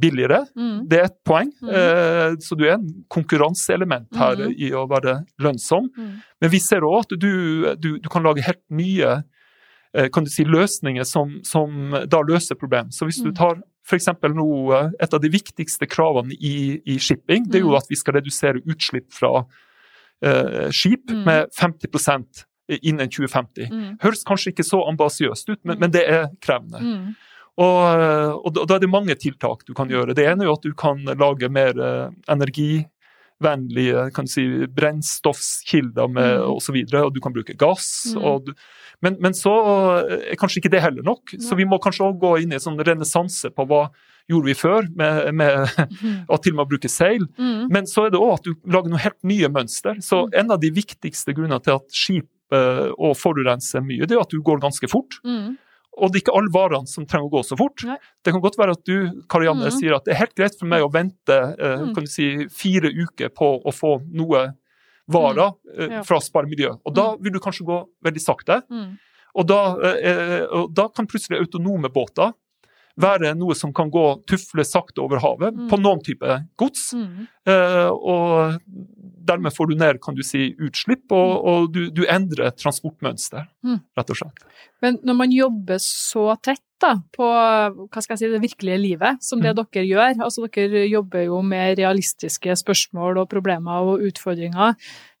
billigere. 0.00 0.44
Mm. 0.56 0.88
Det 0.88 0.98
er 0.98 1.08
et 1.08 1.18
poeng. 1.26 1.50
Mm. 1.62 1.72
Eh, 1.76 2.36
så 2.40 2.56
du 2.56 2.64
er 2.66 2.76
en 2.78 2.88
konkurranseelement 3.12 4.08
her 4.16 4.40
mm. 4.40 4.54
i 4.56 4.70
å 4.76 4.86
være 4.90 5.18
lønnsom. 5.42 5.90
Mm. 5.96 6.14
Men 6.42 6.52
vi 6.52 6.60
ser 6.62 6.86
òg 6.86 7.04
at 7.04 7.16
du, 7.20 7.32
du, 7.76 7.90
du, 8.00 8.08
kan 8.12 8.24
lage 8.24 8.44
helt 8.46 8.62
nye 8.72 9.18
eh, 9.18 10.08
kan 10.12 10.24
du 10.24 10.32
si, 10.32 10.46
løsninger 10.48 11.06
som, 11.08 11.38
som 11.46 11.96
da 12.08 12.22
løser 12.24 12.58
problem. 12.58 12.92
Så 12.94 13.08
hvis 13.08 13.20
du 13.22 13.30
mm. 13.32 13.36
tar 13.40 13.60
f.eks. 13.82 14.08
nå 14.30 14.48
et 15.02 15.12
av 15.12 15.20
de 15.20 15.32
viktigste 15.32 15.88
kravene 15.90 16.36
i, 16.38 16.78
i, 16.86 16.96
shipping, 17.02 17.50
det 17.50 17.60
er 17.60 17.66
jo 17.66 17.74
mm. 17.74 17.80
at 17.82 17.90
vi 17.90 17.98
skal 17.98 18.16
redusere 18.20 18.62
utslipp 18.62 19.10
fra 19.12 19.42
eh, 20.24 20.70
skip 20.72 21.12
med 21.26 21.52
50% 21.58 22.46
innen 22.80 23.10
2050. 23.10 23.68
Høres 24.00 24.22
kanskje 24.24 24.54
ikke 24.54 24.64
så 24.64 24.80
ambisiøst 24.88 25.50
ut, 25.50 25.60
men, 25.66 25.82
men 25.82 25.92
det 25.92 26.06
er 26.08 26.30
krevende. 26.40 26.80
Og, 27.60 28.46
og, 28.46 28.54
da 28.56 28.76
er 28.76 28.80
det 28.80 28.88
mange 28.88 29.16
tiltak 29.20 29.66
du 29.68 29.74
kan 29.76 29.90
gjøre. 29.92 30.16
Det 30.16 30.24
ene 30.24 30.44
er 30.44 30.48
jo 30.48 30.56
at 30.56 30.64
du 30.64 30.72
kan 30.78 31.02
lage 31.04 31.50
mer 31.52 31.76
eh, 31.76 32.14
energivennlige 32.32 34.06
kan 34.16 34.30
si, 34.30 34.46
brennstoffkilder 34.72 36.08
med, 36.08 36.38
mm. 36.40 36.46
og 36.48 36.62
så 36.64 36.72
og 37.02 37.12
du 37.12 37.20
kan 37.20 37.34
bruke 37.34 37.56
gass. 37.58 38.14
Mm. 38.16 38.46
Du, 38.46 38.54
men, 39.04 39.18
men, 39.20 39.36
så 39.36 39.52
er 40.06 40.38
kanskje 40.40 40.62
ikke 40.62 40.72
det 40.72 40.80
heller 40.80 41.04
nok. 41.04 41.34
Så 41.40 41.58
vi 41.58 41.68
må 41.68 41.80
kanskje 41.82 42.08
òg 42.08 42.22
gå 42.22 42.38
inn 42.40 42.54
i 42.54 42.56
en 42.56 42.64
sånn 42.64 42.80
renessanse 42.80 43.52
på 43.52 43.68
hva 43.68 43.90
gjorde 44.30 44.48
vi 44.48 44.54
før, 44.56 44.86
med, 44.96 45.34
med 45.36 45.82
å 46.32 46.38
til 46.40 46.54
og 46.54 46.60
med 46.60 46.64
å 46.64 46.70
bruke 46.70 46.88
seil. 46.88 47.26
Mm. 47.36 47.66
Men 47.74 47.90
så 47.90 48.06
er 48.06 48.14
det 48.14 48.22
òg 48.22 48.38
at 48.38 48.48
du 48.48 48.54
lager 48.72 48.94
noe 48.94 49.02
helt 49.02 49.20
nye 49.28 49.50
mønster. 49.52 50.00
Så 50.00 50.24
mm. 50.24 50.38
en 50.40 50.56
av 50.56 50.62
de 50.62 50.72
viktigste 50.72 51.36
grunnene 51.36 51.60
til 51.60 51.76
at 51.76 51.90
skip 51.92 52.30
og 52.52 53.14
forurenser 53.16 53.80
mye, 53.80 54.04
det 54.04 54.12
er 54.12 54.18
at 54.20 54.32
du 54.34 54.42
går 54.44 54.58
ganske 54.60 54.84
fort. 54.92 55.16
Mm. 55.24 55.54
Og 56.00 56.08
det 56.08 56.18
er 56.18 56.24
ikke 56.24 56.34
alle 56.38 56.52
varene 56.54 56.88
som 56.88 57.04
trenger 57.04 57.28
å 57.28 57.34
gå 57.34 57.42
så 57.44 57.56
fort. 57.60 57.84
Nei. 57.84 57.98
Det 58.24 58.32
kan 58.32 58.42
godt 58.42 58.56
være 58.60 58.76
at 58.78 58.82
du 58.88 59.22
Karianne, 59.30 59.68
mm. 59.68 59.76
sier 59.76 59.96
at 59.96 60.06
det 60.06 60.14
er 60.14 60.22
helt 60.22 60.34
greit 60.38 60.56
for 60.58 60.70
meg 60.70 60.84
å 60.84 60.90
vente 60.92 61.36
eh, 61.36 61.84
mm. 61.84 61.92
kan 61.96 62.06
du 62.06 62.10
si, 62.10 62.28
fire 62.52 62.88
uker 62.88 63.32
på 63.36 63.54
å 63.60 63.74
få 63.76 63.98
noe 64.08 64.46
varer 65.12 65.52
mm. 65.52 65.82
eh, 65.90 65.96
for 66.06 66.16
å 66.16 66.24
spare 66.24 66.48
miljø. 66.48 66.72
Og 66.88 66.96
da 66.96 67.10
mm. 67.12 67.24
vil 67.24 67.36
du 67.36 67.40
kanskje 67.44 67.68
gå 67.68 67.80
veldig 68.08 68.22
sakte. 68.24 68.62
Mm. 68.72 68.94
Og 69.40 69.48
da, 69.48 69.60
eh, 69.96 70.40
og 70.52 70.72
da, 70.76 70.88
kan 70.92 71.08
plutselig 71.08 71.40
autonome 71.40 71.92
båter 71.92 72.32
være 73.00 73.30
noe 73.38 73.54
som 73.56 73.72
kan 73.72 73.88
gå 73.92 74.04
tufle 74.28 74.64
sakte 74.68 75.00
over 75.00 75.22
havet 75.22 75.56
mm. 75.56 75.68
på 75.70 75.78
noen 75.80 76.02
type 76.04 76.38
gods. 76.60 76.90
Mm. 76.96 77.28
Eh, 77.48 77.88
og 77.88 78.58
dermed 79.32 79.54
får 79.56 79.72
du 79.72 79.76
ned 79.80 80.00
kan 80.04 80.16
du 80.18 80.22
si, 80.26 80.50
utslipp, 80.60 81.06
og, 81.10 81.30
mm. 81.32 81.46
og 81.52 81.70
du, 81.74 81.80
du, 81.94 82.04
endrer 82.10 82.52
transportmønster, 82.58 83.48
mm. 83.64 83.80
rett 83.98 84.12
og 84.14 84.20
slett. 84.22 84.44
Men 84.82 84.98
når 85.06 85.18
man 85.18 85.32
jobber 85.34 85.80
så 85.82 86.32
tett 86.42 86.62
da, 86.82 86.96
på 87.14 87.22
hva 87.22 88.00
skal 88.02 88.16
jeg 88.16 88.20
si, 88.24 88.30
det 88.32 88.40
virkelige 88.42 88.80
livet, 88.82 89.22
som 89.22 89.38
det 89.38 89.52
Mm. 89.54 89.60
dere 89.62 89.84
gjør. 89.86 90.16
Altså, 90.24 90.48
dere 90.50 90.80
jobber 90.90 91.22
jo 91.28 91.38
med 91.46 91.78
realistiske 91.78 92.56
spørsmål 92.58 93.20
og 93.22 93.28
problemer 93.30 93.86
og 93.86 94.02
utfordringer. 94.08 94.74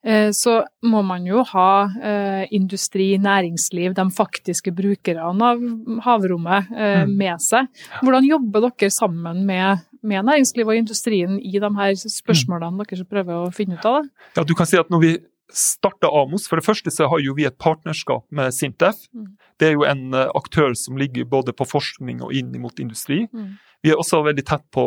Eh, 0.04 0.30
Så 0.34 0.64
må 0.82 1.04
man 1.06 1.24
jo 1.24 1.44
ha 1.52 1.86
eh, 2.02 2.48
industri, 2.50 3.16
næringsliv, 3.16 3.94
de 3.94 4.06
faktiske 4.10 4.74
brukerne 4.74 5.22
av 5.52 5.62
havrommet 6.02 6.66
eh, 6.74 7.04
Mm. 7.06 7.16
med 7.16 7.38
seg. 7.40 7.68
Hvordan 8.02 8.26
jobber 8.26 8.66
dere 8.66 8.90
sammen 8.90 9.46
med, 9.46 9.78
med 10.02 10.26
næringslivet 10.26 10.72
og 10.72 10.80
industrien 10.82 11.36
i 11.40 11.58
de 11.62 11.70
her 11.78 11.94
spørsmålene 11.94 12.86
dere 12.90 13.06
prøver 13.08 13.44
å 13.46 13.52
finne 13.54 13.78
ut 13.78 13.86
av? 13.86 14.02
Da? 14.02 14.40
Ja, 14.40 14.44
du 14.48 14.54
kan 14.58 14.66
si 14.66 14.80
at 14.80 14.90
når 14.92 15.02
vi 15.04 15.12
starta 15.52 16.08
Amos, 16.08 16.46
for 16.48 16.56
det 16.56 16.64
første 16.64 16.90
så 16.90 17.08
har 17.12 17.20
jo 17.20 17.34
vi 17.36 17.44
et 17.44 17.58
partnerskap 17.60 18.24
med 18.32 18.54
Sintef. 18.56 19.02
Mm. 19.12 19.26
Det 19.60 19.68
er 19.68 19.74
jo 19.76 19.84
en 19.84 20.14
eh, 20.16 20.30
aktør 20.38 20.72
som 20.78 20.96
ligger 20.96 21.28
både 21.28 21.52
på 21.52 21.66
forskning 21.68 22.22
og 22.24 22.32
inn 22.32 22.54
mot 22.62 22.80
industri. 22.80 23.26
Mm. 23.32 23.58
Vi 23.84 23.92
er 23.92 24.00
også 24.00 24.22
veldig 24.24 24.44
tett 24.48 24.64
på 24.72 24.84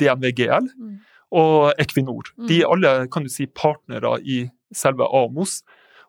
DNVGL 0.00 0.68
Mm. 0.74 0.98
og 1.32 1.72
Equinor. 1.78 2.28
De 2.48 2.60
er 2.60 2.70
alle 2.70 3.08
kan 3.10 3.24
du 3.24 3.30
si, 3.32 3.46
partnere 3.46 4.18
i 4.22 4.44
selve 4.74 5.06
Amos. 5.14 5.62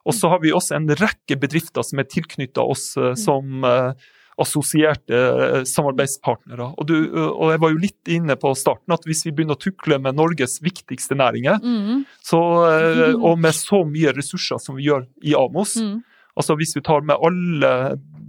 Og 0.05 0.13
så 0.13 0.29
har 0.29 0.41
vi 0.43 0.51
også 0.53 0.75
en 0.77 0.89
rekke 0.89 1.37
bedrifter 1.41 1.81
som 1.85 1.99
er 2.01 2.09
tilknytta 2.09 2.61
oss 2.61 2.91
eh, 2.97 3.15
som 3.17 3.63
eh, 3.65 3.93
assosierte 4.41 5.15
eh, 5.15 5.61
samarbeidspartnere. 5.69 6.73
Og, 6.77 6.87
du, 6.89 6.95
eh, 7.05 7.29
og 7.31 7.53
jeg 7.53 7.61
var 7.63 7.71
jo 7.73 7.81
litt 7.85 8.11
inne 8.11 8.35
på 8.39 8.51
starten 8.57 8.95
at 8.95 9.05
hvis 9.07 9.23
vi 9.27 9.31
begynner 9.35 9.55
å 9.55 9.61
tukle 9.63 9.99
med 10.01 10.17
Norges 10.19 10.57
viktigste 10.65 11.15
næringer, 11.15 11.61
Mm. 11.63 12.03
så, 12.21 12.41
eh, 12.71 13.13
og 13.27 13.39
med 13.39 13.55
så 13.55 13.83
mye 13.87 14.13
ressurser 14.17 14.59
som 14.59 14.75
vi 14.75 14.89
gjør 14.89 15.07
i 15.23 15.33
Amos, 15.39 15.77
Mm. 15.79 16.03
altså 16.37 16.57
hvis 16.59 16.75
vi 16.75 16.81
tar 16.81 17.01
med 17.01 17.15
alle 17.23 17.71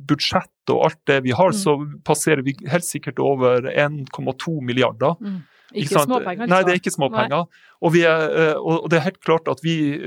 budsjett 0.06 0.70
og 0.70 0.84
alt 0.86 1.00
det 1.06 1.22
vi 1.25 1.30
har, 1.34 1.50
Mm. 1.50 1.58
så 1.58 1.76
passerer 2.04 2.42
vi 2.44 2.54
helt 2.70 2.84
sikkert 2.86 3.18
over 3.18 3.62
1,2 3.66 4.60
milliarder. 4.62 5.16
Mm. 5.20 5.42
Ikke, 5.75 5.88
sant? 5.98 6.08
småpenger. 6.08 6.46
Nei, 6.46 6.62
det 6.62 6.72
er 6.72 6.78
ikke 6.78 6.94
småpenger. 6.94 7.46
Og, 7.82 7.92
vi 7.92 8.04
og 8.06 8.88
det 8.88 8.96
er 9.00 9.04
helt 9.10 9.20
klart 9.20 9.48
at 9.50 9.58
vi 9.64 9.98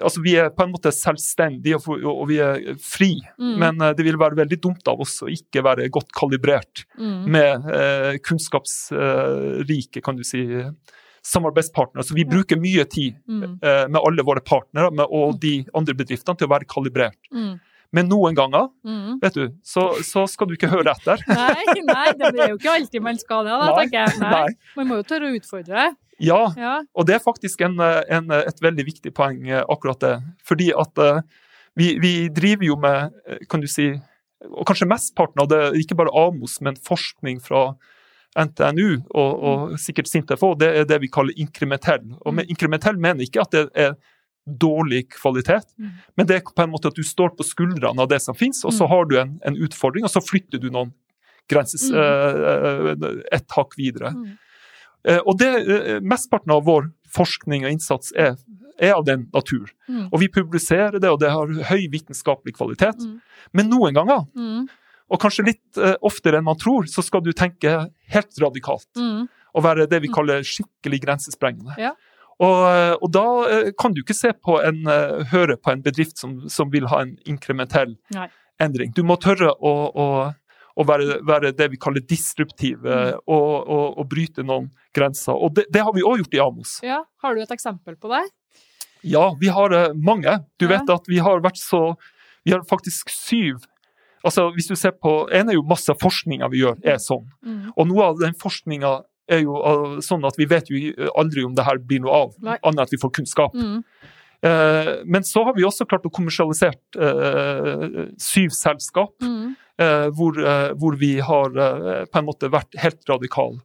Altså, 0.00 0.22
vi 0.22 0.36
er 0.38 0.48
på 0.54 0.62
en 0.62 0.70
måte 0.72 0.92
selvstendige 0.94 1.74
og 1.82 2.28
vi 2.30 2.36
er 2.40 2.74
fri, 2.80 3.16
Mm. 3.38 3.58
men 3.58 3.80
eh, 3.82 3.92
det 3.98 4.04
vil 4.06 4.16
være 4.16 4.36
veldig 4.38 4.60
dumt 4.62 4.86
av 4.88 5.00
oss 5.00 5.18
å 5.22 5.28
ikke 5.28 5.62
være 5.66 5.88
godt 5.90 6.12
kalibrert 6.14 6.84
Mm. 6.98 7.26
med 7.28 7.66
eh, 7.74 8.18
kunnskapsrike, 8.22 10.02
kan 10.02 10.16
du 10.16 10.22
si, 10.24 10.44
samarbeidspartnere. 11.22 12.02
Så 12.06 12.14
vi 12.14 12.24
bruker 12.24 12.56
mye 12.58 12.84
tid 12.88 13.16
Mm. 13.28 13.58
eh, 13.62 13.88
med 13.88 14.00
alle 14.00 14.22
våre 14.22 14.40
partnere 14.40 14.90
med, 14.92 15.06
og 15.10 15.38
de 15.40 15.64
andre 15.74 15.94
bedriftene 15.94 16.36
til 16.38 16.46
å 16.48 16.50
være 16.50 16.66
kalibrert. 16.66 17.18
Mm. 17.92 17.96
Men 17.98 18.08
noen 18.08 18.34
ganger, 18.36 18.68
Mm. 18.88 19.18
vet 19.20 19.34
du, 19.36 19.42
så, 19.62 19.82
så 20.02 20.24
skal 20.30 20.48
du 20.48 20.54
ikke 20.56 20.70
høre 20.72 20.94
etter. 20.94 21.20
Nei, 21.28 21.82
nei, 21.84 22.06
det 22.16 22.30
er 22.40 22.48
jo 22.54 22.56
ikke 22.56 22.72
alltid 22.72 23.02
man 23.04 23.18
skal 23.20 23.44
det, 23.44 23.52
da, 23.52 23.66
Nei, 23.68 23.82
tenker 23.82 23.98
jeg. 24.00 24.20
Nei. 24.22 24.30
Nei. 24.32 24.72
Man 24.78 24.88
må 24.88 24.96
jo 25.02 25.04
tørre 25.10 25.28
å 25.28 25.36
utfordre. 25.36 25.90
Ja, 26.22 26.40
Ja. 26.56 26.74
Og 26.94 27.06
det 27.08 27.16
er 27.18 27.22
faktisk 27.24 27.60
en, 27.66 27.76
en, 27.82 28.30
et 28.36 28.60
veldig 28.64 28.84
viktig 28.88 29.12
poeng, 29.16 29.42
eh, 29.50 29.60
akkurat 29.68 30.00
det. 30.00 30.14
Fordi 30.48 30.70
at 30.72 30.98
eh, 31.04 31.20
vi, 31.76 31.92
vi 32.00 32.12
driver 32.32 32.64
jo 32.70 32.76
med, 32.80 33.12
eh, 33.26 33.42
kan 33.50 33.60
du 33.60 33.66
si, 33.68 33.90
og 34.48 34.64
kanskje 34.68 34.88
mesteparten 34.88 35.42
av 35.44 35.48
det, 35.52 35.60
ikke 35.82 35.96
bare 36.00 36.12
Amos, 36.16 36.60
men 36.64 36.76
forskning 36.80 37.40
fra 37.44 37.72
NTNU 38.38 39.02
og, 39.12 39.32
og 39.44 39.74
sikkert 39.82 40.08
Sintef 40.08 40.40
òg, 40.46 40.56
det 40.62 40.70
er 40.80 40.86
det 40.88 41.00
vi 41.02 41.10
kaller 41.12 41.36
inkrementell. 41.36 42.14
Og 42.24 42.32
med 42.38 42.48
inkrementell 42.48 42.96
mener 42.96 43.20
jeg 43.20 43.28
ikke 43.32 43.44
at 43.44 43.52
det 43.52 43.64
er 43.76 43.92
dårlig 44.48 45.08
kvalitet, 45.10 45.64
Mm. 45.78 45.90
men 46.16 46.26
det 46.26 46.36
er 46.36 46.40
på 46.42 46.62
en 46.64 46.70
måte 46.72 46.86
at 46.88 46.94
du 46.94 47.02
står 47.02 47.36
på 47.36 47.44
skuldrene 47.46 48.00
av 48.02 48.08
det 48.08 48.20
som 48.22 48.34
finnes, 48.34 48.64
og 48.64 48.72
så 48.72 48.84
Mm. 48.84 48.88
har 48.90 49.04
du 49.04 49.16
en, 49.20 49.40
en 49.46 49.56
utfordring, 49.56 50.04
og 50.04 50.10
så 50.10 50.20
flytter 50.20 50.58
du 50.60 50.68
noen 50.70 50.92
grenses, 51.48 51.90
eh, 51.92 52.94
et 53.32 53.48
hakk 53.56 53.74
videre. 53.76 54.10
Mm. 54.14 54.38
Eh, 55.04 55.18
Og 55.26 55.38
det, 55.38 56.02
Mesteparten 56.02 56.50
av 56.52 56.64
vår 56.64 56.92
forskning 57.14 57.64
og 57.64 57.70
innsats 57.72 58.12
er, 58.16 58.36
er 58.80 58.94
av 58.94 59.04
den 59.04 59.28
natur. 59.34 59.68
Mm. 59.88 60.08
Og 60.12 60.20
vi 60.20 60.28
publiserer 60.28 60.98
det, 61.00 61.10
og 61.10 61.20
det 61.20 61.30
har 61.30 61.46
høy 61.46 61.88
vitenskapelig 61.90 62.54
kvalitet. 62.56 62.98
Mm. 62.98 63.20
Men 63.52 63.68
noen 63.70 63.94
ganger, 63.94 64.26
Mm. 64.34 64.68
og 65.10 65.20
kanskje 65.20 65.44
litt 65.46 65.76
eh, 65.78 65.94
oftere 66.02 66.38
enn 66.38 66.44
man 66.44 66.56
tror, 66.56 66.84
så 66.86 67.02
skal 67.02 67.20
du 67.20 67.32
tenke 67.32 67.90
helt 68.08 68.38
radikalt. 68.40 69.28
Og 69.54 69.62
være 69.62 69.86
det 69.86 70.00
vi 70.00 70.08
kaller 70.08 70.40
skikkelig 70.40 71.00
grensesprengende. 71.02 71.76
Ja. 71.78 71.92
Og, 72.40 73.02
og 73.02 73.10
da 73.12 73.24
eh, 73.50 73.72
kan 73.78 73.92
du 73.94 74.00
ikke 74.02 74.16
se 74.16 74.32
på 74.32 74.56
en, 74.64 74.86
eh, 74.88 75.24
høre 75.32 75.56
på 75.60 75.70
en 75.72 75.82
bedrift 75.84 76.18
som, 76.18 76.38
som 76.48 76.70
vil 76.72 76.86
ha 76.90 77.02
en 77.04 77.16
inkrementell 77.28 77.96
Nei. 78.14 78.28
endring. 78.60 78.92
Du 78.96 79.02
må 79.06 79.16
tørre 79.20 79.52
å, 79.60 79.72
å, 79.92 80.06
å 80.76 80.86
være, 80.88 81.20
være 81.28 81.52
det 81.54 81.70
vi 81.74 81.76
kaller 81.82 82.00
disruptiv, 82.08 82.86
eh, 82.86 83.12
Mm. 83.12 83.20
og, 83.26 83.68
og, 83.68 83.98
og 83.98 84.08
bryte 84.08 84.42
noen 84.42 84.70
grenser. 84.96 85.34
Og 85.36 85.54
det, 85.54 85.66
det 85.70 85.82
har 85.84 85.92
vi 85.94 86.02
òg 86.02 86.22
gjort 86.22 86.34
i 86.34 86.40
Amos. 86.42 86.78
Ja, 86.82 87.02
har 87.22 87.34
du 87.36 87.42
et 87.42 87.50
eksempel 87.54 87.96
på 88.00 88.08
det? 88.10 88.24
Ja, 89.02 89.32
vi 89.40 89.48
har 89.50 89.92
mange. 89.94 90.38
Du 90.58 90.66
Ja. 90.68 90.76
vet 90.78 90.90
at 90.90 91.06
vi 91.10 91.18
har 91.18 91.40
vært 91.42 91.58
så 91.58 91.96
Vi 92.44 92.50
har 92.52 92.62
faktisk 92.66 93.08
syv 93.10 93.60
Altså, 94.24 94.48
hvis 94.54 94.68
du 94.70 94.76
ser 94.78 94.92
på 94.92 95.28
En 95.34 95.48
er 95.50 95.54
jo 95.56 95.62
masse 95.66 95.90
av 95.90 95.98
forskninga 95.98 96.48
vi 96.50 96.60
gjør, 96.62 96.76
er 96.86 96.98
sånn. 97.02 97.24
Mm. 97.44 97.72
Og 97.76 97.86
noe 97.90 98.04
av 98.12 98.18
den 98.20 98.34
forskninga 98.38 99.00
er 99.36 99.42
jo 99.44 99.56
eh, 99.58 99.98
sånn 100.04 100.24
at 100.28 100.38
vi 100.40 100.46
vet 100.50 100.70
jo 100.70 101.10
aldri 101.18 101.44
om 101.46 101.54
det 101.56 101.64
her 101.66 101.80
blir 101.80 102.02
noe 102.04 102.24
av, 102.26 102.34
Nei. 102.40 102.56
annet 102.62 102.78
enn 102.78 102.84
at 102.86 102.94
vi 102.94 103.00
får 103.02 103.12
kunnskap. 103.18 103.54
Mm. 103.56 103.82
Eh, 104.42 104.92
Men 105.06 105.22
så 105.26 105.44
har 105.46 105.54
vi 105.54 105.66
også 105.66 105.86
klart 105.88 106.06
å 106.08 106.12
kommersialisere 106.12 106.78
eh, 106.98 108.08
syv 108.18 108.50
selskap, 108.56 109.14
Mm. 109.22 109.54
hvor, 110.14 110.36
hvor 110.78 110.94
vi 111.00 111.16
har 111.24 111.48
på 112.12 112.18
en 112.20 112.26
måte 112.26 112.46
vært 112.52 112.76
helt 112.78 113.00
radikale. 113.08 113.58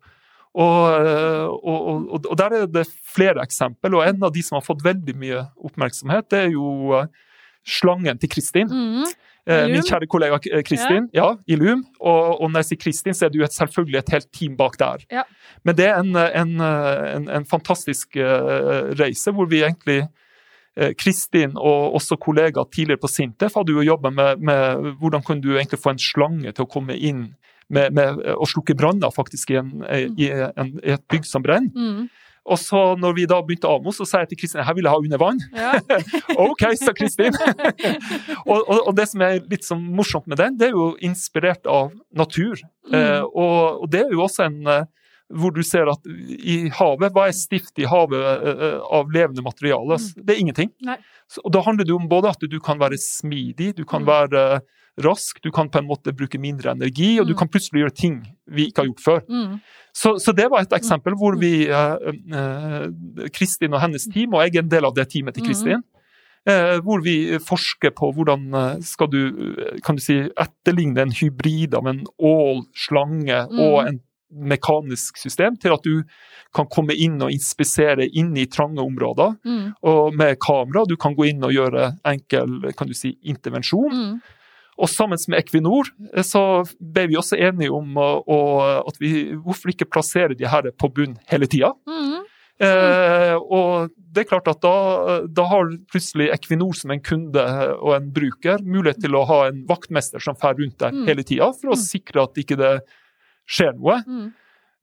Og, 0.57 1.57
og, 1.61 2.07
og, 2.15 2.31
der 2.39 2.55
er 2.55 2.65
det 2.65 2.85
flere 3.13 3.43
eksempel, 3.43 3.93
og 3.93 4.07
en 4.07 4.23
av 4.25 4.31
de 4.33 4.41
som 4.41 4.55
har 4.57 4.65
fått 4.65 4.81
veldig 4.85 5.13
mye 5.19 5.43
oppmerksomhet, 5.67 6.29
det 6.31 6.39
er 6.47 6.55
jo 6.55 7.03
slangen 7.67 8.17
til 8.17 8.31
Kristin. 8.33 8.71
Mm. 8.71 9.05
Eh. 9.47 9.65
Min 9.71 9.85
kjære 9.85 10.09
kollega 10.11 10.39
eh, 10.51 10.63
Kristin, 10.67 11.07
ja. 11.15 11.31
Illum. 11.47 11.85
Og, 11.99 12.41
og 12.41 12.51
når 12.51 12.63
jeg 12.63 12.69
sier 12.71 12.81
Kristin, 12.83 13.15
så 13.15 13.27
er 13.27 13.33
det 13.33 13.39
jo 13.39 13.47
selvfølgelig 13.51 14.01
et 14.01 14.13
helt 14.17 14.29
team 14.35 14.57
bak 14.59 14.75
der. 14.79 15.05
Ja. 15.13 15.23
Men 15.63 15.77
det 15.79 15.87
er 15.87 16.01
en, 16.01 16.15
en, 16.15 16.53
en, 16.61 17.29
en 17.39 17.47
fantastisk 17.47 18.19
eh, 18.19 18.91
reise, 18.99 19.31
hvor 19.31 19.47
vi 19.47 19.63
egentlig 19.63 20.01
eh, 20.75 20.91
Kristin 20.99 21.55
og 21.55 21.95
også 21.99 22.19
kollegaer 22.19 22.67
tidligere 22.73 23.03
på 23.03 23.11
Sintef 23.11 23.55
hadde 23.55 23.75
jo 23.75 23.87
jobba 23.87 24.11
med, 24.11 24.43
med 24.43 24.93
hvordan 24.99 25.23
kunne 25.23 25.43
du 25.43 25.55
egentlig 25.55 25.79
få 25.79 25.95
en 25.95 26.05
slange 26.09 26.51
til 26.51 26.67
å 26.67 26.71
komme 26.71 26.97
inn 26.97 27.29
med, 27.71 27.95
med 27.95 28.19
å 28.35 28.47
slukke 28.47 28.75
branner 28.79 29.11
faktisk 29.11 29.51
i, 29.51 29.59
en, 29.59 29.73
i, 30.15 30.29
en, 30.31 30.77
i 30.83 30.93
et 30.95 31.03
bygg 31.11 31.27
som 31.27 31.43
brenner. 31.43 31.71
Mm. 31.75 32.07
Og 32.47 32.59
så 32.61 32.81
når 32.99 33.15
vi 33.17 33.25
da 33.29 33.39
begynte 33.43 33.69
Amo, 33.69 33.91
så 33.95 34.07
sa 34.07 34.21
jeg 34.23 34.31
til 34.31 34.41
Kristin 34.41 34.63
her 34.63 34.75
vil 34.77 34.87
jeg 34.87 34.93
ha 34.93 35.01
under 35.03 35.21
vann. 35.21 35.41
Ja. 35.55 35.73
OK, 36.47 36.63
sa 36.79 36.93
Kristin. 36.95 37.35
og, 38.51 38.59
og, 38.61 38.77
og 38.87 38.93
det 38.97 39.07
som 39.11 39.23
er 39.25 39.41
litt 39.51 39.67
sånn 39.67 39.83
morsomt 39.97 40.29
med 40.31 40.39
den, 40.39 40.55
det 40.59 40.69
er 40.69 40.77
jo 40.77 40.93
inspirert 41.03 41.67
av 41.67 41.91
natur. 42.15 42.61
Mm. 42.87 42.95
Eh, 42.99 43.23
og, 43.27 43.83
og 43.83 43.91
det 43.91 44.05
er 44.05 44.15
jo 44.15 44.23
også 44.23 44.47
en 44.47 44.61
eh, 44.71 44.87
hvor 45.33 45.51
du 45.51 45.61
ser 45.63 45.89
at 45.91 46.05
i 46.07 46.69
havet, 46.71 47.11
hva 47.11 47.27
er 47.27 47.35
stift 47.35 47.77
i 47.79 47.87
havet 47.89 48.21
eh, 48.47 48.79
av 48.79 49.09
levende 49.11 49.43
materiale? 49.43 49.97
Det 50.15 50.35
er 50.35 50.39
ingenting. 50.39 50.71
Mm. 50.85 50.95
Så, 51.27 51.41
og 51.43 51.51
da 51.51 51.61
handler 51.65 51.83
det 51.85 51.93
om 51.95 52.07
både 52.07 52.29
at 52.31 52.45
du 52.49 52.59
kan 52.63 52.79
være 52.79 52.97
smidig, 52.97 53.73
du 53.75 53.83
kan 53.85 54.01
Mm. 54.03 54.07
være 54.07 54.61
rask, 55.03 55.41
du 55.43 55.51
kan 55.51 55.69
på 55.69 55.77
en 55.77 55.85
måte 55.87 56.09
bruke 56.15 56.39
mindre 56.41 56.71
energi, 56.71 57.19
og 57.19 57.27
du 57.27 57.33
Mm. 57.33 57.37
kan 57.37 57.47
plutselig 57.49 57.83
gjøre 57.83 57.95
ting 57.95 58.15
vi 58.49 58.65
ikke 58.71 58.81
har 58.81 58.87
gjort 58.87 59.03
før. 59.03 59.19
Mm. 59.29 59.59
Så, 59.93 60.15
så 60.23 60.33
det 60.33 60.47
var 60.49 60.61
et 60.61 60.73
eksempel 60.73 61.13
hvor 61.13 61.37
vi, 61.37 61.67
eh, 61.67 61.97
eh, 62.33 63.29
Kristin 63.33 63.73
og 63.73 63.81
hennes 63.81 64.07
team, 64.13 64.33
og 64.33 64.41
jeg 64.45 64.55
er 64.55 64.63
en 64.63 64.69
del 64.69 64.85
av 64.85 64.95
det 64.95 65.09
teamet 65.11 65.35
til 65.35 65.43
Kristin, 65.45 65.83
eh, 66.47 66.79
hvor 66.79 67.03
vi 67.03 67.37
forsker 67.37 67.91
på 67.91 68.13
hvordan 68.15 68.47
eh, 68.55 68.79
skal 68.81 69.07
du, 69.11 69.21
eh, 69.59 69.79
kan 69.83 69.95
du 69.97 70.01
si, 70.01 70.17
etterligne 70.37 71.01
en 71.03 71.11
hybrid 71.11 71.73
av 71.75 71.85
en 71.87 72.03
ål, 72.17 72.63
slange 72.73 73.47
Mm. 73.51 73.59
og 73.59 73.87
en 73.87 73.99
mekanisk 74.31 75.17
system, 75.17 75.55
til 75.57 75.71
at 75.73 75.83
du 75.83 76.03
kan 76.53 76.65
komme 76.67 76.93
inn 76.95 77.21
og 77.21 77.31
inspisere 77.31 78.07
inn 78.13 78.35
i 78.37 78.45
trange 78.45 78.79
områder, 78.83 79.37
Mm. 79.45 79.73
og 79.83 80.13
med 80.15 80.37
kamera. 80.39 80.85
Du 80.87 80.95
kan 80.97 81.15
gå 81.15 81.27
inn 81.29 81.43
og 81.43 81.51
gjøre 81.51 81.97
enkel 82.05 82.73
kan 82.75 82.87
du 82.87 82.93
si, 82.93 83.17
intervensjon. 83.23 83.91
Mm. 83.91 84.21
Og 84.79 84.87
sammen 84.89 85.17
med 85.27 85.39
Equinor 85.39 85.87
eh, 86.13 86.21
så 86.21 86.63
ble 86.79 87.07
vi 87.07 87.15
også 87.15 87.37
enige 87.39 87.71
om 87.73 87.95
å- 87.95 88.83
at 88.87 88.97
vi, 88.99 89.33
hvorfor 89.33 89.69
ikke 89.73 89.89
plassere 89.89 90.35
de 90.37 90.45
her 90.45 90.61
på 90.77 90.93
bunn 90.93 91.17
hele 91.29 91.47
tida. 91.47 91.73
Mm. 91.87 92.23
Eh, 92.59 93.35
og 93.37 93.89
det 94.11 94.23
er 94.23 94.29
klart 94.31 94.47
at 94.47 94.61
da, 94.61 95.19
da 95.29 95.43
har 95.45 95.69
plutselig 95.91 96.31
Equinor 96.33 96.73
som 96.75 96.91
en 96.91 96.99
kunde 97.05 97.43
og 97.77 97.91
en 97.95 98.11
bruker 98.11 98.63
mulighet 98.65 99.01
til 99.03 99.11
å 99.17 99.25
ha 99.29 99.43
en 99.47 99.63
vaktmester 99.69 100.19
som 100.21 100.35
fer 100.35 100.55
rundt 100.57 100.77
der 100.79 100.91
Mm. 100.91 101.05
hele 101.07 101.23
tida, 101.23 101.51
for 101.53 101.69
å 101.69 101.77
Mm. 101.77 101.85
sikre 101.85 102.23
at 102.23 102.33
ikke 102.35 102.57
det 102.57 102.81
skjer 103.47 103.73
noe. 103.77 104.01
Mm. 104.07 104.33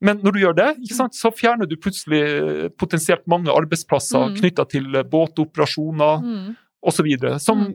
Men 0.04 0.18
når 0.24 0.32
du 0.32 0.38
gjør 0.42 0.56
det, 0.58 0.68
ikke 0.84 0.96
sant, 0.96 1.14
så 1.16 1.30
fjerner 1.32 1.68
du 1.68 1.76
plutselig 1.80 2.70
potensielt 2.80 3.26
mange 3.30 3.52
arbeidsplasser 3.52 4.30
Mm. 4.30 4.36
knytta 4.40 4.68
til 4.68 4.84
båtoperasjoner 5.04 6.20
Mm. 6.22 6.56
osv. 6.82 7.38
Som 7.38 7.74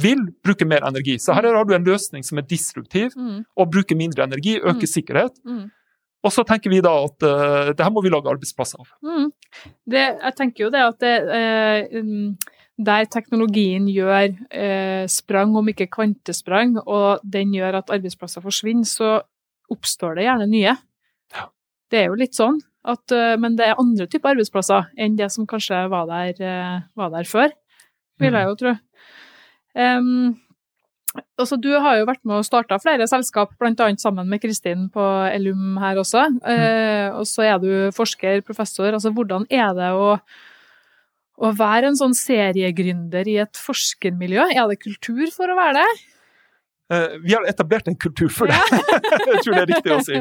vil 0.00 0.22
bruke 0.44 0.64
mer 0.64 0.86
energi. 0.86 1.18
Så 1.18 1.34
her 1.34 1.42
har 1.42 1.64
du 1.64 1.74
en 1.74 1.84
løsning 1.84 2.24
som 2.24 2.38
er 2.38 2.42
disruptiv, 2.42 3.12
Mm. 3.16 3.44
og 3.56 3.70
bruker 3.70 3.96
mindre 3.96 4.24
energi, 4.24 4.58
øker 4.60 4.86
Mm. 4.86 4.94
sikkerhet. 4.94 5.36
Mm. 5.44 5.70
Og 6.22 6.30
så 6.32 6.44
tenker 6.44 6.70
vi 6.70 6.80
da 6.80 7.04
at 7.04 7.22
uh, 7.22 7.72
det 7.72 7.80
her 7.80 7.90
må 7.90 8.02
vi 8.02 8.10
lage 8.10 8.28
arbeidsplasser 8.28 8.78
av. 8.78 8.88
Mm. 9.02 9.32
Det, 9.88 10.18
jeg 10.22 10.34
tenker 10.36 10.64
jo 10.64 10.70
det 10.70 10.80
at 10.80 10.98
det, 11.00 11.16
uh, 11.24 11.98
um, 11.98 12.36
der 12.82 13.04
teknologien 13.04 13.86
gjør 13.88 14.36
eh, 14.50 15.06
sprang, 15.06 15.54
om 15.56 15.66
ikke 15.68 15.86
kvantesprang, 15.90 16.78
og 16.86 17.20
den 17.28 17.52
gjør 17.52 17.74
at 17.78 17.90
arbeidsplasser 17.90 18.40
forsvinner, 18.40 18.84
så 18.88 19.20
oppstår 19.72 20.18
det 20.18 20.26
gjerne 20.26 20.50
nye. 20.50 20.74
Ja. 21.34 21.46
Det 21.90 22.02
er 22.02 22.10
jo 22.10 22.18
litt 22.20 22.36
sånn, 22.38 22.60
at, 22.88 23.12
eh, 23.14 23.36
men 23.40 23.56
det 23.58 23.68
er 23.68 23.80
andre 23.80 24.06
typer 24.10 24.34
arbeidsplasser 24.34 24.90
enn 25.00 25.18
det 25.18 25.30
som 25.32 25.48
kanskje 25.48 25.82
var 25.92 26.06
der, 26.10 26.36
eh, 26.40 26.76
var 26.96 27.10
der 27.14 27.28
før, 27.28 27.50
vil 28.20 28.36
jeg 28.36 28.48
jo 28.48 28.56
tro. 28.60 28.76
Um, 29.74 30.36
altså, 31.38 31.56
du 31.60 31.70
har 31.78 31.98
jo 32.00 32.06
vært 32.08 32.22
med 32.26 32.40
og 32.40 32.46
starta 32.46 32.78
flere 32.82 33.06
selskap, 33.10 33.52
bl.a. 33.58 33.88
sammen 34.00 34.28
med 34.28 34.42
Kristin 34.42 34.88
på 34.92 35.04
Elum 35.30 35.78
her 35.80 36.00
også. 36.02 36.26
Uh, 36.42 37.18
og 37.18 37.26
så 37.28 37.46
er 37.46 37.58
du 37.62 37.90
forsker, 37.94 38.42
professor. 38.46 38.90
Altså, 38.92 39.12
hvordan 39.14 39.46
er 39.50 39.74
det 39.78 39.90
å, 39.94 40.16
å 41.40 41.52
være 41.56 41.90
en 41.92 42.00
sånn 42.00 42.16
seriegründer 42.16 43.28
i 43.30 43.38
et 43.44 43.60
forskermiljø? 43.60 44.50
Er 44.56 44.66
det 44.70 44.82
kultur 44.82 45.28
for 45.34 45.50
å 45.50 45.58
være 45.58 45.84
det? 45.84 45.90
Eh, 46.90 47.08
vi 47.22 47.34
har 47.36 47.44
etablert 47.46 47.86
en 47.88 47.94
kultur 47.94 48.28
for 48.34 48.50
det. 48.50 48.56
jeg 49.30 49.42
tror 49.44 49.54
det 49.54 49.60
er 49.62 49.68
riktig 49.70 49.92
å 49.94 50.00
si. 50.02 50.16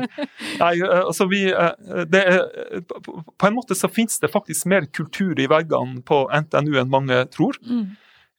Nei, 0.60 0.74
eh, 0.78 1.00
altså 1.02 1.26
vi, 1.32 1.40
eh, 1.50 2.04
er, 2.20 2.44
på- 3.08 3.48
en 3.50 3.56
måte 3.58 3.74
så 3.78 3.90
finnes 3.90 4.20
det 4.22 4.30
faktisk 4.30 4.70
mer 4.70 4.86
kultur 4.94 5.34
i 5.42 5.48
veggene 5.50 6.04
på 6.06 6.28
NTNU 6.30 6.76
enn 6.78 6.92
mange 6.94 7.24
tror. 7.34 7.58
Mm. 7.66 7.88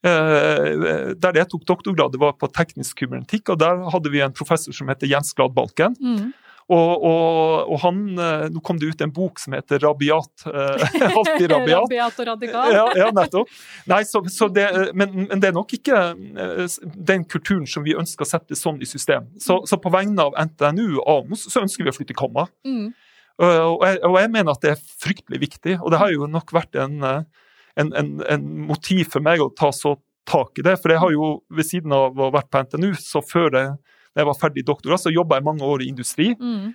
Der 0.01 1.35
jeg 1.37 1.45
tok 1.51 1.65
doktorgrad, 1.69 2.15
det 2.15 2.21
var 2.23 2.31
på 2.39 2.47
teknisk 2.49 3.03
kybernetikk, 3.03 3.51
og 3.53 3.59
der 3.61 3.83
hadde 3.93 4.09
vi 4.09 4.23
en 4.25 4.33
professor 4.33 4.73
som 4.73 4.89
heter 4.89 5.05
Jens 5.11 5.29
Glad 5.37 5.53
Balken. 5.53 5.93
Mm. 6.01 6.31
Og, 6.71 7.03
og, 7.03 7.71
og 7.73 7.79
han, 7.83 7.99
eh, 8.15 8.45
Nå 8.53 8.61
kom 8.63 8.77
det 8.79 8.91
ut 8.93 9.01
en 9.03 9.11
bok 9.11 9.41
som 9.41 9.55
heter 9.57 9.81
'Rabiat'. 9.83 10.45
eh, 10.47 11.11
Alltid 11.17 11.51
rabiat. 11.51 11.81
Rabiat 11.83 12.19
og 12.23 12.27
radikal. 12.29 12.73
Ja, 12.73 12.85
ja, 12.95 13.09
nettopp. 13.15 13.51
Nei, 13.91 14.03
så, 14.07 14.23
så 14.31 14.47
det, 14.47 14.67
men, 14.95 15.25
men 15.25 15.41
det 15.43 15.49
er 15.51 15.57
nok 15.57 15.73
ikke 15.75 15.99
eh, 16.15 16.77
den 17.11 17.25
kulturen 17.27 17.67
som 17.67 17.83
vi 17.83 17.97
ønsker 17.97 18.23
å 18.23 18.29
sette 18.29 18.55
sånn 18.55 18.79
i 18.81 18.87
system. 18.87 19.27
Så, 19.41 19.61
så 19.67 19.79
på 19.83 19.91
vegne 19.91 20.29
av 20.29 20.37
NTNU 20.47 21.01
og 21.01 21.11
AMOS 21.17 21.49
så 21.51 21.65
ønsker 21.65 21.83
vi 21.83 21.91
å 21.91 21.97
flytte 21.97 22.17
komma. 22.17 22.47
Mm. 22.67 22.93
Og 23.41 23.83
jeg, 23.87 23.97
og 24.05 24.15
jeg 24.19 24.29
mener 24.29 24.53
at 24.53 24.61
det 24.61 24.75
er 24.75 24.81
fryktelig 25.01 25.39
viktig, 25.41 25.79
og 25.81 25.89
det 25.91 25.97
har 25.97 26.11
jo 26.13 26.27
nok 26.29 26.51
vært 26.53 26.77
en, 26.77 26.99
en, 27.01 27.93
en, 27.97 28.11
en 28.29 28.43
motiv 28.67 29.09
for 29.15 29.23
meg 29.25 29.41
å 29.41 29.49
ta 29.57 29.71
så 29.73 29.95
tak 30.29 30.59
i 30.61 30.65
det. 30.67 30.75
For 30.81 30.93
jeg 30.93 31.01
har 31.01 31.13
jo 31.15 31.31
ved 31.49 31.67
siden 31.67 31.95
av 31.95 32.13
å 32.13 32.27
ha 32.27 32.35
vært 32.35 32.51
på 32.53 32.61
NTNU, 32.67 32.91
så 33.01 33.23
før 33.25 33.57
jeg, 33.57 33.73
jeg 34.17 34.27
var 34.27 34.39
ferdig 34.39 34.65
doktorat, 34.67 35.01
så 35.03 35.13
jobba 35.13 35.39
jeg 35.39 35.47
mange 35.47 35.67
år 35.67 35.83
i 35.83 35.91
industri. 35.91 36.31
Mm. 36.39 36.71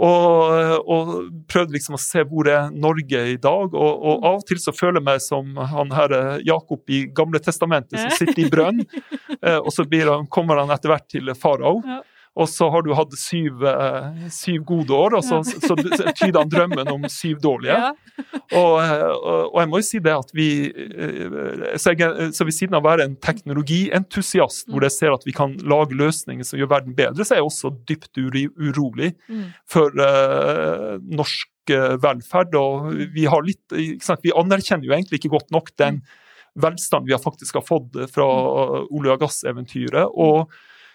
Og, 0.00 0.86
og 0.88 1.10
prøvde 1.50 1.74
liksom 1.76 1.98
å 1.98 2.00
se 2.00 2.22
hvor 2.28 2.48
er 2.48 2.70
Norge 2.72 3.20
i 3.34 3.36
dag. 3.36 3.74
Og, 3.74 3.90
og 4.00 4.24
av 4.24 4.38
og 4.38 4.46
til 4.48 4.60
så 4.62 4.72
føler 4.72 4.96
jeg 4.96 5.08
meg 5.10 5.20
som 5.24 5.58
han 5.72 5.92
her 5.92 6.14
eh, 6.16 6.44
Jakob 6.48 6.88
i 6.88 7.02
Gamle 7.16 7.42
testamentet, 7.44 7.98
som 8.00 8.14
sitter 8.16 8.46
i 8.46 8.48
brønn. 8.52 8.80
eh, 9.44 9.58
Og 9.58 9.68
så 9.76 9.84
blir 9.88 10.08
han, 10.08 10.24
kommer 10.32 10.62
han 10.62 10.72
etter 10.72 10.94
hvert 10.94 11.08
til 11.12 11.28
farao. 11.36 11.82
Ja. 11.84 12.00
Og 12.38 12.46
så 12.46 12.68
har 12.70 12.84
du 12.86 12.92
hatt 12.94 13.14
syv, 13.18 13.64
eh, 13.66 14.28
syv 14.30 14.62
gode 14.68 14.94
år, 14.94 15.16
og 15.18 15.24
så, 15.26 15.40
så, 15.42 15.74
så 15.74 16.12
tyder 16.14 16.38
han 16.38 16.52
drømmen 16.52 16.90
om 16.92 17.08
syv 17.10 17.40
dårlige. 17.42 17.74
Ja. 17.74 17.90
Og, 18.54 18.76
eh, 18.78 19.02
og, 19.10 19.50
og 19.50 19.58
jeg 19.58 19.70
må 19.72 19.80
jo 19.80 19.86
si 19.88 20.00
det 20.04 20.14
at 20.14 20.30
vi 20.36 20.46
eh, 20.70 21.74
Så, 21.74 21.96
jeg, 21.98 22.30
så 22.36 22.46
ved 22.46 22.54
siden 22.54 22.78
av 22.78 22.84
å 22.84 22.88
være 22.88 23.08
en 23.08 23.18
teknologientusiast, 23.18 24.70
hvor 24.70 24.86
jeg 24.86 24.94
ser 24.94 25.16
at 25.16 25.26
vi 25.26 25.34
kan 25.34 25.58
lage 25.66 25.98
løsninger 25.98 26.46
som 26.46 26.60
gjør 26.60 26.70
verden 26.70 26.96
bedre, 26.98 27.26
så 27.26 27.34
er 27.34 27.42
jeg 27.42 27.50
også 27.50 27.74
dypt 27.90 28.20
urolig 28.20 29.12
Mm. 29.30 29.50
for 29.68 29.94
uh, 30.00 30.96
norsk 31.02 31.70
velferd. 32.02 32.54
Og 32.58 32.90
vi 33.14 33.26
har 33.30 33.42
litt? 33.46 33.62
Vi 33.70 34.32
anerkjenner 34.34 34.86
jo 34.86 34.94
egentlig 34.94 35.20
ikke 35.20 35.32
godt 35.34 35.50
nok 35.54 35.70
den 35.78 36.00
velstand 36.60 37.06
vi 37.06 37.14
har 37.14 37.22
faktisk 37.22 37.58
har 37.58 37.66
fått 37.66 37.96
fra 38.12 38.26
olje- 38.26 39.14
og 39.14 39.22
gasseventyret. 39.22 40.10
og 40.10 40.50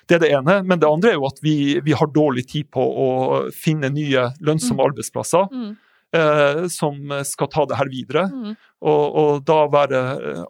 det 0.07 0.15
er 0.17 0.19
det 0.25 0.31
ene. 0.37 0.59
Men 0.65 0.79
det 0.79 0.87
andre 0.89 1.09
er 1.11 1.17
jo 1.19 1.25
at 1.27 1.39
vi, 1.43 1.79
vi 1.81 1.91
har 1.97 2.07
dårlig 2.13 2.45
tid 2.51 2.69
på 2.71 2.81
å 2.81 3.09
finne 3.55 3.89
nye 3.93 4.29
lønnsomme 4.41 4.83
arbeidsplasser 4.85 5.47
Mm. 5.51 5.75
eh, 6.15 6.67
som 6.71 7.09
skal 7.27 7.47
ta 7.51 7.65
det 7.67 7.75
her 7.79 7.89
videre. 7.91 8.27
Mm. 8.31 8.53
Og, 8.85 9.15
og 9.19 9.43
da 9.45 9.57
være 9.67 10.01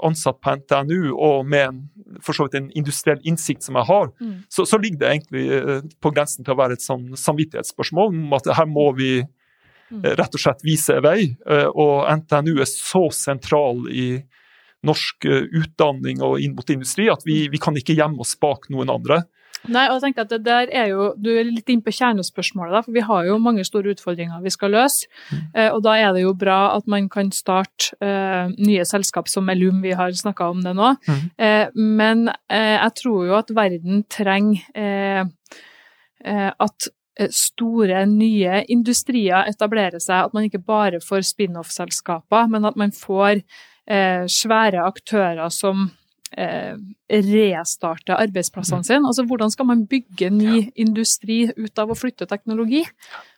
ansatt 0.04 0.41
på 0.44 0.56
NTNU 0.60 1.13
og 1.15 1.46
med 1.48 1.63
en, 1.70 1.80
for 2.22 2.34
så 2.38 2.46
vidt 2.46 2.58
en 2.60 2.68
industriell 2.78 3.22
innsikt 3.26 3.63
som 3.63 3.76
jeg 3.80 3.88
har, 3.89 4.12
Mm. 4.22 4.44
så, 4.50 4.65
så 4.68 4.78
ligger 4.78 5.00
det 5.00 5.10
egentlig 5.13 5.46
eh, 5.56 5.82
på 6.04 6.12
grensen 6.13 6.44
til 6.46 6.54
å 6.54 6.60
være 6.60 6.74
et 6.78 6.86
sånn 6.86 7.15
samvittighetsspørsmål 7.18 8.12
om 8.13 8.34
at 8.38 8.52
her 8.60 8.65
må 8.70 8.91
vi 8.98 9.24
Mm. 9.91 10.02
eh, 10.04 10.15
rett 10.18 10.34
og 10.34 10.41
slett 10.41 10.63
vise 10.65 10.96
vei. 11.06 11.36
Og 11.46 12.08
NTNU 12.10 12.56
er 12.60 12.65
så 12.65 13.04
sentral 13.13 13.84
i 13.94 14.24
norsk 14.86 15.26
utdanning 15.30 16.22
og 16.26 16.39
inn 16.41 16.56
mot 16.58 16.70
industri 16.74 17.06
at 17.10 17.22
vi, 17.26 17.48
vi 17.54 17.58
kan 17.62 17.74
ikke 17.78 17.94
gjemme 17.98 18.20
oss 18.22 18.34
bak 18.41 18.65
noen 18.74 18.89
andre. 18.89 19.24
Nei, 19.71 19.86
og 19.89 19.97
jeg 19.97 20.04
tenker 20.08 20.25
at 20.25 20.34
det 20.34 20.41
der 20.45 20.71
er 20.71 20.89
jo, 20.91 21.13
Du 21.21 21.30
er 21.34 21.47
litt 21.47 21.69
inne 21.71 21.86
på 21.86 21.93
kjernespørsmålet, 21.95 22.73
da, 22.75 22.82
for 22.86 22.95
vi 22.95 23.04
har 23.06 23.25
jo 23.30 23.38
mange 23.41 23.65
store 23.67 23.93
utfordringer 23.95 24.43
vi 24.43 24.54
skal 24.54 24.75
løse. 24.75 25.08
Eh, 25.54 25.69
og 25.69 25.84
Da 25.86 25.95
er 25.97 26.13
det 26.13 26.25
jo 26.25 26.34
bra 26.34 26.75
at 26.75 26.88
man 26.88 27.10
kan 27.10 27.32
starte 27.32 27.95
eh, 28.01 28.51
nye 28.58 28.86
selskap 28.86 29.30
som 29.32 29.49
Elum, 29.49 29.82
vi 29.84 29.95
har 29.97 30.12
snakka 30.12 30.49
om 30.51 30.62
det 30.65 30.75
nå. 30.75 30.95
Mhm. 31.08 31.32
Eh, 31.38 31.67
men 31.75 32.28
eh, 32.49 32.75
jeg 32.78 32.95
tror 33.04 33.25
jo 33.28 33.39
at 33.39 33.56
verden 33.56 34.04
trenger 34.10 35.32
at 36.25 36.88
store, 37.32 38.01
nye 38.10 38.63
industrier 38.67 39.47
etablerer 39.47 40.01
seg. 40.04 40.25
At 40.25 40.34
man 40.36 40.47
ikke 40.47 40.63
bare 40.65 40.99
får 41.04 41.23
spin-off-selskaper, 41.30 42.49
men 42.51 42.65
at 42.67 42.75
man 42.75 42.91
får 42.91 43.41
eh, 43.88 44.25
svære 44.28 44.84
aktører 44.86 45.49
som 45.54 45.89
eh, 46.38 46.75
restarter 47.10 48.18
arbeidsplassene 48.18 48.86
sine. 48.86 49.06
Altså, 49.06 49.26
hvordan 49.30 49.52
skal 49.54 49.68
man 49.70 49.84
bygge 49.89 50.32
ny 50.34 50.70
industri 50.76 51.46
ut 51.58 51.82
av 51.82 51.91
å 51.91 51.98
flytte 51.98 52.28
teknologi? 52.30 52.86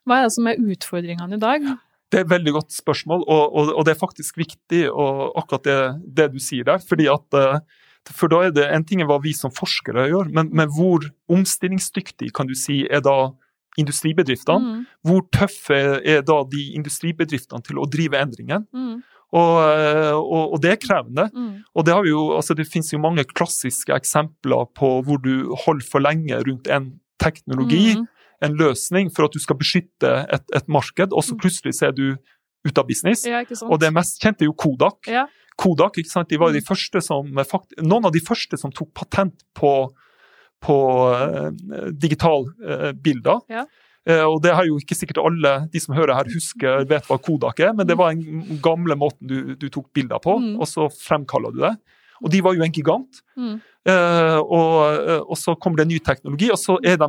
Hva 0.07 0.21
er 0.21 0.27
det 0.27 0.35
som 0.37 0.47
er 0.47 0.61
utfordringene 0.61 1.35
i 1.35 1.41
dag? 1.41 1.67
Det 2.07 2.21
er 2.21 2.23
et 2.23 2.31
veldig 2.31 2.53
godt 2.55 2.71
spørsmål, 2.71 3.25
og, 3.27 3.43
og, 3.51 3.73
og 3.75 3.83
det 3.83 3.93
er 3.93 3.99
faktisk 3.99 4.37
viktig, 4.39 4.85
akkurat 4.87 5.65
det, 5.67 5.81
det 6.15 6.29
du 6.31 6.39
sier 6.39 6.63
der. 6.69 6.79
fordi 6.79 7.09
at 7.11 7.35
eh, 7.35 7.59
for 8.15 8.31
da 8.31 8.45
er 8.45 8.53
det 8.55 8.63
En 8.71 8.85
ting 8.87 9.01
er 9.03 9.09
hva 9.09 9.17
vi 9.19 9.33
som 9.35 9.51
forskere 9.51 10.07
gjør, 10.07 10.29
men, 10.31 10.47
men 10.55 10.71
hvor 10.71 11.03
omstillingsdyktig 11.27 12.31
kan 12.31 12.47
du 12.47 12.55
si 12.55 12.85
er 12.87 13.03
da 13.03 13.33
industribedriftene? 13.77 14.63
Mm, 14.63 14.85
Hvor 15.03 15.25
tøffe 15.35 15.75
er 15.99 16.23
da 16.25 16.39
de 16.49 16.63
industribedriftene 16.79 17.61
til 17.67 17.77
å 17.81 17.89
drive 17.91 18.17
endringen? 18.23 18.63
mm, 18.73 18.95
Og, 19.35 19.57
eh, 19.67 20.13
og, 20.15 20.53
og 20.55 20.61
det 20.63 20.71
er 20.71 20.77
krevende. 20.79 21.25
mm, 21.33 21.63
Og 21.75 21.85
det, 21.85 21.93
har 21.93 22.03
vi 22.05 22.09
jo, 22.13 22.21
altså 22.37 22.55
det 22.55 22.67
finnes 22.71 22.93
jo 22.93 22.99
mange 23.03 23.25
klassiske 23.27 23.91
eksempler 23.93 24.69
på 24.77 25.01
hvor 25.03 25.17
du 25.19 25.53
holder 25.65 25.83
for 25.91 25.99
lenge 25.99 26.37
rundt 26.47 26.67
en 26.71 26.93
teknologi, 27.19 27.95
mm, 27.97 28.05
en 28.47 28.53
løsning, 28.55 29.09
for 29.15 29.25
at 29.25 29.33
du 29.33 29.39
skal 29.39 29.57
beskytte 29.57 30.13
et, 30.31 30.43
et 30.55 30.67
marked, 30.69 31.11
og 31.11 31.23
så 31.25 31.35
plutselig 31.35 31.73
så 31.75 31.87
er 31.89 31.91
du 31.97 32.15
ute 32.67 32.79
av 32.79 32.87
business. 32.87 33.25
Ja. 33.27 33.43
Og 33.67 33.79
det 33.81 33.91
mest 33.93 34.21
kjente 34.21 34.45
er 34.45 34.51
jo 34.51 34.53
Kodak. 34.53 35.07
Ja. 35.11 35.25
Kodak, 35.57 35.97
ikke 35.97 36.11
sant? 36.11 36.29
De 36.29 36.37
var 36.39 36.51
de 36.53 36.61
Mm. 36.61 36.67
første 36.69 37.01
som, 37.01 37.25
fakt- 37.49 37.73
noen 37.81 38.05
av 38.05 38.11
de 38.13 38.19
første 38.21 38.57
som 38.61 38.71
tok 38.71 38.93
patent 38.93 39.43
på, 39.57 39.89
på 40.61 40.77
uh, 41.11 41.49
digital 41.91 42.47
Uh, 42.61 42.91
bilder. 42.93 43.41
Ja. 43.49 43.65
Eh, 44.07 44.23
og 44.23 44.41
det 44.41 44.53
har 44.55 44.63
jo 44.69 44.77
ikke 44.79 44.95
sikkert 44.95 45.19
alle 45.19 45.53
de 45.73 45.79
som 45.83 45.95
hører 45.97 46.15
her 46.15 46.29
husker, 46.31 46.85
vet 46.87 47.07
hva 47.09 47.17
Kodak 47.19 47.59
er, 47.59 47.73
men 47.75 47.87
det 47.89 47.97
var 47.99 48.13
den 48.15 48.59
gamle 48.63 48.95
måten 48.95 49.27
du, 49.27 49.55
du 49.59 49.67
tok 49.69 49.89
bilder 49.93 50.21
på, 50.23 50.37
Mm. 50.39 50.53
og 50.61 50.67
så 50.69 50.87
fremkaller 50.93 51.51
du 51.51 51.59
det. 51.65 51.73
Og 52.23 52.31
de 52.33 52.39
var 52.41 52.55
jo 52.55 52.63
en 52.65 52.71
gigant. 52.73 53.23
Mm, 53.37 53.57
Uh, 53.87 54.41
og, 54.43 54.71
eh, 54.99 55.21
og 55.31 55.37
så 55.39 55.53
kommer 55.55 55.77
det 55.79 55.85
ny 55.87 55.97
teknologi, 56.03 56.49
og 56.51 56.57
så 56.59 56.73
er 56.83 56.97
de 56.99 57.07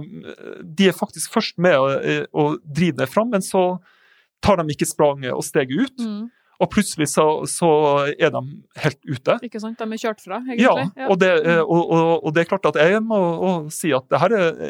De 0.62 0.86
er 0.86 0.92
faktisk 0.94 1.32
først 1.34 1.56
med 1.58 1.74
å, 1.74 1.88
å 2.30 2.44
drive 2.62 3.00
det 3.00 3.08
fram, 3.10 3.32
men 3.32 3.42
så 3.42 3.80
tar 4.40 4.60
de 4.60 4.70
ikke 4.70 4.86
spranget 4.86 5.32
og 5.34 5.42
steget 5.42 5.74
ut. 5.74 5.98
mm, 5.98 6.28
Og 6.60 6.70
plutselig 6.70 7.08
så, 7.10 7.24
så 7.50 7.70
er 8.14 8.30
de 8.30 8.42
helt 8.84 9.00
ute. 9.10 9.38
ikke 9.42 9.58
sant? 9.58 9.74
De 9.78 9.90
er 9.90 9.98
kjørt 10.04 10.22
fra, 10.22 10.38
Ja, 10.54 10.76
egentlig. 10.76 11.08
og 11.10 11.18
det, 11.18 11.32
og, 11.66 11.82
og, 11.90 12.24
og 12.28 12.34
det 12.36 12.44
er 12.44 12.50
klart 12.52 12.70
at 12.70 12.78
jeg 12.78 13.02
må 13.02 13.18
si 13.74 13.90
at 13.92 14.06
det 14.08 14.20
her 14.22 14.36
er, 14.38 14.62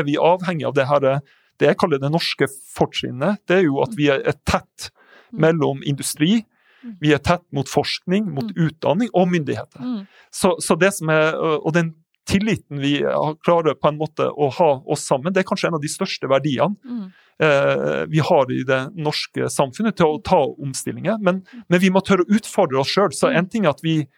er 0.00 0.02
vi 0.10 0.18
avhengig 0.18 0.66
av 0.66 0.74
det 0.74 0.88
her 0.90 1.20
det 1.62 1.70
jeg 1.72 1.78
kaller 1.80 2.02
det 2.02 2.10
norske 2.12 2.48
fortrinnet. 2.74 3.38
Det 3.48 3.60
er 3.60 3.66
jo 3.68 3.80
at 3.84 3.94
vi 3.98 4.10
er 4.12 4.34
tett 4.48 4.90
mellom 5.32 5.82
industri, 5.88 6.42
Mm. 6.82 6.96
vi 6.98 7.12
er 7.14 7.20
tett 7.22 7.44
mot 7.54 7.68
forskning, 7.70 8.24
mot 8.34 8.48
utdanning 8.58 9.06
og 9.14 9.28
myndigheter. 9.30 9.78
Mm, 9.86 10.00
Så, 10.34 10.56
så 10.58 10.74
det 10.76 10.88
som 10.96 11.10
er, 11.14 11.36
og 11.38 11.72
den 11.76 11.92
tilliten 12.26 12.80
vi 12.82 12.96
har- 13.06 13.36
klarer 13.46 13.76
på 13.78 13.86
en 13.88 13.98
måte 14.00 14.26
å 14.26 14.48
ha 14.50 14.82
oss 14.90 15.04
sammen, 15.06 15.32
det 15.32 15.44
er 15.44 15.46
kanskje 15.46 15.68
en 15.70 15.74
av 15.78 15.80
de 15.84 15.86
største 15.92 16.26
verdiene 16.26 16.74
mm, 16.82 17.12
eh, 17.38 18.06
vi 18.10 18.18
har 18.18 18.50
i 18.50 18.64
det 18.66 18.80
norske 18.98 19.46
samfunnet 19.46 19.94
til 19.96 20.06
å 20.10 20.18
ta 20.26 20.40
omstillinger. 20.58 21.20
Men, 21.22 21.44
men 21.70 21.80
vi 21.80 21.88
må 21.90 22.02
tørre 22.02 22.26
å 22.26 22.34
utfordre 22.34 22.80
oss 22.82 22.90
sjøl. 22.90 23.14
Så 23.14 23.30
en 23.30 23.46
ting 23.46 23.64
er 23.64 23.70
at 23.76 23.80
vi 23.86 24.08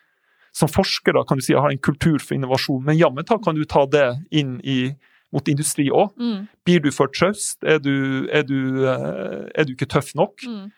som 0.54 0.68
forskere 0.68 1.26
kan 1.28 1.36
du 1.36 1.42
si, 1.44 1.52
har 1.52 1.68
en 1.68 1.78
kultur 1.84 2.16
for 2.18 2.32
innovasjon, 2.34 2.80
men 2.82 2.96
jammen 2.96 3.24
kan 3.28 3.54
du 3.54 3.64
ta 3.66 3.84
det 3.84 4.06
inn 4.32 4.56
i, 4.64 4.94
mot 5.34 5.48
industri 5.50 5.88
òg. 5.90 6.14
Mm. 6.20 6.46
Blir 6.64 6.80
du 6.84 6.90
for 6.94 7.10
traust? 7.10 7.58
Er, 7.66 7.78
du- 7.82 8.28
er, 8.30 8.46
eh, 8.46 9.50
er 9.54 9.64
du 9.68 9.74
ikke 9.74 9.90
tøff 9.90 10.14
nok? 10.14 10.46
Mm. 10.46 10.70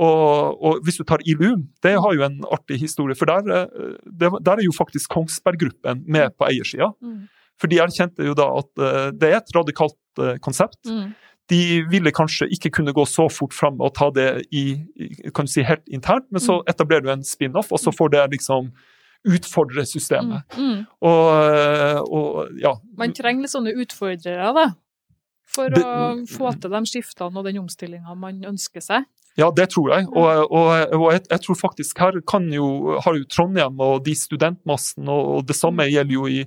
Og, 0.00 0.60
og 0.62 0.84
hvis 0.86 1.00
du 1.00 1.04
tar 1.06 1.22
ILU, 1.26 1.56
det 1.82 1.96
har 1.98 2.12
jo 2.14 2.22
en 2.26 2.40
artig 2.54 2.78
historie. 2.82 3.16
For 3.18 3.26
der, 3.30 3.48
eh, 3.64 3.96
det, 4.06 4.30
der 4.46 4.60
er 4.60 4.66
jo 4.66 4.74
faktisk 4.76 5.10
Kongsberg 5.10 5.58
Gruppen 5.62 6.04
med 6.06 6.30
på 6.38 6.46
eiersida. 6.50 6.92
Mm. 7.02 7.24
For 7.60 7.68
de 7.68 7.80
erkjente 7.82 8.24
jo 8.24 8.34
da 8.38 8.46
at 8.60 8.70
eh, 8.86 9.08
det 9.18 9.32
er 9.32 9.40
et 9.40 9.50
radikalt 9.56 9.96
konsept. 10.44 10.78
Mm. 10.86 11.10
De 11.50 11.58
ville 11.90 12.12
kanskje 12.14 12.46
ikke 12.54 12.70
kunne 12.76 12.92
gå 12.94 13.02
så 13.10 13.24
fort 13.32 13.54
fram 13.56 13.80
og 13.82 13.94
ta 13.98 14.10
det 14.14 14.28
i, 14.54 14.62
i- 14.94 15.30
kan 15.34 15.48
du 15.48 15.50
si, 15.50 15.64
helt 15.66 15.82
internt, 15.90 16.28
men 16.30 16.38
så 16.42 16.60
etablerer 16.70 17.02
du 17.02 17.10
en 17.10 17.24
spin-off, 17.26 17.72
og 17.74 17.80
så 17.82 17.90
får 17.90 18.12
det 18.14 18.24
liksom 18.36 18.70
utfordre 19.28 19.84
systemet. 19.86 20.44
Mm. 20.56 20.66
Mm. 20.70 20.84
Og, 21.02 21.26
eh, 21.54 22.00
og 22.00 22.60
ja. 22.60 22.74
Man 22.96 23.12
trenger 23.16 23.42
litt 23.44 23.52
sånne 23.52 23.74
utfordrere, 23.82 24.52
da. 24.56 24.68
For 25.50 25.68
Det- 25.68 25.82
å 25.84 26.26
få 26.30 26.52
til 26.60 26.70
de 26.70 26.80
skiftene 26.86 27.36
og 27.36 27.44
den 27.44 27.58
omstillinga 27.58 28.14
man 28.16 28.40
ønsker 28.46 28.80
seg. 28.80 29.04
Ja, 29.36 29.50
det 29.50 29.70
tror 29.70 29.90
jeg. 29.94 30.06
Og, 30.08 30.50
og, 30.50 30.92
og 30.94 31.12
jeg, 31.12 31.22
jeg 31.30 31.40
tror 31.40 31.56
faktisk 31.58 31.98
her 31.98 32.20
kan 32.26 32.46
jo, 32.52 32.98
har 33.02 33.14
jo 33.16 33.24
Trondheim 33.24 33.78
og 33.80 34.04
de 34.04 34.14
studentmassen, 34.14 35.08
og, 35.08 35.28
og 35.38 35.46
det 35.46 35.56
samme 35.56 35.86
gjelder 35.90 36.12
jo 36.14 36.26
i 36.26 36.44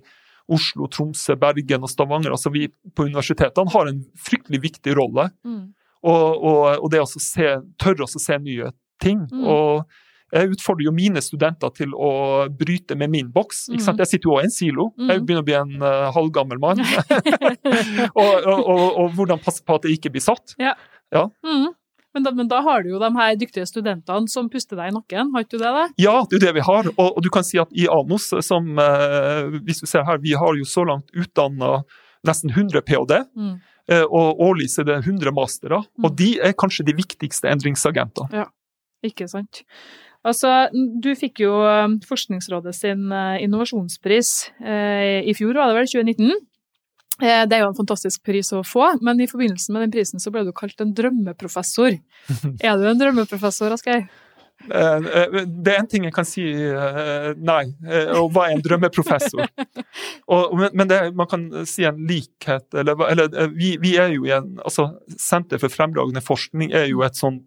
Oslo, 0.51 0.87
Tromsø, 0.91 1.35
Bergen 1.39 1.83
og 1.83 1.89
Stavanger. 1.89 2.31
altså 2.35 2.51
Vi 2.51 2.67
på 2.67 3.05
universitetene 3.07 3.71
har 3.71 3.87
en 3.87 4.01
fryktelig 4.19 4.59
viktig 4.61 4.95
rolle. 4.99 5.29
Mm. 5.45 5.73
Og, 6.03 6.43
og, 6.43 6.83
og 6.83 6.89
det 6.91 6.99
å 6.99 7.07
se, 7.07 7.53
tørre 7.79 8.03
å 8.03 8.11
se 8.11 8.37
nye 8.43 8.71
ting. 8.99 9.23
Mm. 9.31 9.45
Og 9.47 9.85
jeg 10.33 10.55
utfordrer 10.55 10.87
jo 10.87 10.95
mine 10.95 11.21
studenter 11.21 11.69
til 11.77 11.93
å 11.93 12.09
bryte 12.49 12.97
med 12.97 13.11
min 13.13 13.29
boks. 13.33 13.67
ikke 13.69 13.85
sant? 13.85 13.99
Mm. 13.99 14.03
Jeg 14.03 14.11
sitter 14.11 14.29
jo 14.29 14.33
også 14.33 14.41
i 14.43 14.49
en 14.49 14.55
silo. 14.55 14.87
Mm. 14.97 15.11
Jeg 15.11 15.21
begynner 15.27 15.43
å 15.43 15.47
bli 15.49 15.57
en 15.59 15.85
uh, 15.85 16.09
halvgammel 16.15 16.61
mann. 16.63 16.81
og, 18.21 18.33
og, 18.33 18.59
og, 18.59 18.83
og 19.03 19.15
hvordan 19.17 19.41
passe 19.43 19.63
på 19.65 19.77
at 19.77 19.87
jeg 19.87 19.99
ikke 19.99 20.15
blir 20.15 20.25
satt. 20.25 20.55
Mm. 21.45 21.71
Men, 22.13 22.23
da, 22.23 22.31
men 22.31 22.47
da 22.49 22.59
har 22.61 22.83
du 22.83 22.91
jo 22.91 23.01
de 23.01 23.09
her 23.15 23.35
dyktige 23.41 23.65
studentene 23.65 24.29
som 24.29 24.49
puster 24.53 24.77
deg 24.77 24.91
i 24.91 24.93
nakken, 24.93 25.31
har 25.33 25.45
ikke 25.45 25.55
du 25.55 25.63
det? 25.63 25.71
da? 25.73 25.85
Ja, 25.97 26.15
det 26.29 26.37
er 26.37 26.39
jo 26.39 26.45
det 26.45 26.55
vi 26.59 26.65
har. 26.67 26.89
Og, 26.93 27.07
og 27.07 27.21
du 27.25 27.29
kan 27.33 27.45
si 27.47 27.57
at 27.61 27.73
i 27.73 27.87
Amos, 27.89 28.29
som 28.45 28.69
eh, 28.81 29.57
hvis 29.65 29.81
du 29.81 29.89
ser 29.89 30.05
her, 30.05 30.21
vi 30.21 30.35
har 30.37 30.59
jo 30.59 30.67
så 30.69 30.85
langt 30.85 31.09
utdanna 31.17 31.79
nesten 32.27 32.53
100 32.53 32.85
ph.d. 32.85 33.23
Mm. 33.33 33.55
eh, 33.89 34.05
Og 34.05 34.43
årlig 34.45 34.69
så 34.75 34.83
er 34.83 34.91
det 34.91 34.99
100 35.07 35.33
mastere. 35.33 35.81
Mm. 35.97 36.05
Og 36.05 36.19
de 36.21 36.29
er 36.37 36.53
kanskje 36.53 36.85
de 36.85 36.95
viktigste 37.01 37.49
endringsagentene. 37.49 38.45
Ikke 39.03 39.25
sant. 39.27 39.63
Altså, 40.23 40.49
du 40.73 41.11
fikk 41.19 41.41
jo 41.43 41.51
eh, 41.67 41.97
Forskningsrådet 42.07 42.73
sin 42.77 43.11
eh, 43.11 43.43
innovasjonspris 43.43 44.33
eh, 44.63 45.19
i 45.27 45.35
fjor, 45.35 45.57
var 45.59 45.71
det 45.73 45.81
vel, 45.81 45.89
2019. 45.91 46.33
Eh, 47.21 47.43
Det 47.45 47.57
er 47.57 47.63
jo 47.65 47.71
en 47.73 47.77
fantastisk 47.77 48.23
pris 48.25 48.53
å 48.55 48.63
få, 48.65 48.93
men 49.03 49.19
i 49.21 49.29
forbindelse 49.29 49.75
med 49.75 49.85
den 49.87 49.95
prisen 49.95 50.23
så 50.23 50.31
ble 50.33 50.45
du 50.47 50.53
kalt 50.55 50.79
en 50.81 50.95
drømmeprofessor. 50.95 51.97
Er 52.63 52.77
du 52.79 52.87
en 52.89 53.01
drømmeprofessor, 53.01 53.75
Asgeir? 53.75 54.07
Eh, 54.63 55.05
eh, 55.19 55.37
Det 55.43 55.73
er 55.75 55.81
en 55.81 55.91
ting 55.91 56.07
jeg 56.07 56.15
kan 56.15 56.27
si 56.29 56.47
nei, 56.47 57.63
og 58.15 58.31
hva 58.31 58.47
er 58.47 58.55
en 58.55 58.63
drømmeprofessor? 58.63 59.49
Og, 60.33 60.53
men 60.71 60.87
det, 60.87 61.01
man 61.19 61.27
kan 61.27 61.49
si 61.67 61.83
en 61.83 61.99
likhet, 62.07 62.69
eller, 62.79 62.95
eller 63.11 63.49
vi, 63.51 63.75
vi 63.83 63.97
er 63.99 64.13
jo 64.15 64.23
i 64.23 64.31
en 64.31 64.53
altså 64.63 64.93
Senter 65.19 65.59
for 65.59 65.73
fremragende 65.73 66.23
forskning 66.23 66.71
er 66.71 66.87
jo 66.87 67.03
et 67.03 67.19
sånn 67.19 67.41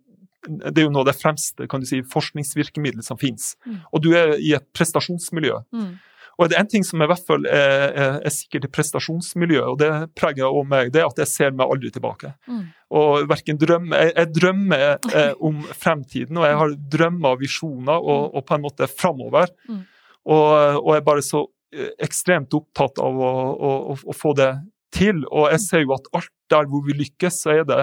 det 0.46 0.82
er 0.82 0.86
jo 0.86 0.92
noe 0.94 1.04
av 1.04 1.10
det 1.10 1.18
fremste 1.18 1.68
kan 1.70 1.82
du 1.82 1.88
si, 1.88 2.02
forskningsvirkemidlet 2.06 3.06
som 3.06 3.18
finnes. 3.20 3.54
Mm. 3.66 3.80
Og 3.92 4.04
du 4.04 4.10
er 4.16 4.36
i 4.38 4.52
et 4.56 4.66
prestasjonsmiljø. 4.76 5.60
Mm. 5.74 5.94
Og 6.36 6.44
er 6.44 6.52
det 6.52 6.58
en 6.60 6.68
ting 6.68 6.84
som 6.84 7.00
i 7.00 7.08
hvert 7.08 7.24
fall 7.24 7.46
er, 7.48 7.92
er, 7.96 8.16
er 8.28 8.32
sikkert 8.34 8.66
i 8.68 8.70
prestasjonsmiljøet, 8.76 9.68
og 9.72 9.78
det 9.80 9.90
preger 10.18 10.44
også 10.50 10.68
meg, 10.68 10.90
det 10.92 11.00
er 11.00 11.08
at 11.08 11.20
jeg 11.22 11.30
ser 11.30 11.54
meg 11.56 11.72
aldri 11.72 11.90
tilbake. 11.94 12.34
Mm. 12.44 12.62
Og 13.00 13.28
verken 13.30 13.60
drømmer 13.60 14.04
jeg, 14.04 14.12
jeg 14.18 14.32
drømmer 14.36 14.84
eh, 14.92 15.32
om 15.48 15.62
fremtiden, 15.72 16.40
og 16.40 16.48
jeg 16.48 16.58
har 16.60 16.74
drømmer 16.96 17.36
og 17.36 17.44
visjoner, 17.44 17.96
og, 17.96 18.36
og 18.36 18.46
på 18.48 18.58
en 18.58 18.66
måte 18.66 18.90
framover. 18.92 19.52
Mm. 19.70 19.84
Og, 20.26 20.48
og 20.82 20.90
jeg 20.92 21.00
er 21.00 21.08
bare 21.08 21.24
så 21.24 21.46
eh, 21.72 21.94
ekstremt 22.04 22.56
opptatt 22.58 23.00
av 23.00 23.16
å, 23.16 23.32
å, 23.56 23.72
å, 23.94 23.98
å 24.04 24.16
få 24.16 24.36
det 24.36 24.52
til. 24.94 25.24
Og 25.30 25.48
jeg 25.54 25.64
ser 25.64 25.86
jo 25.86 25.96
at 25.96 26.12
alt 26.20 26.32
der 26.52 26.68
hvor 26.68 26.84
vi 26.84 26.98
lykkes, 27.00 27.40
så 27.46 27.56
er 27.56 27.64
det, 27.68 27.80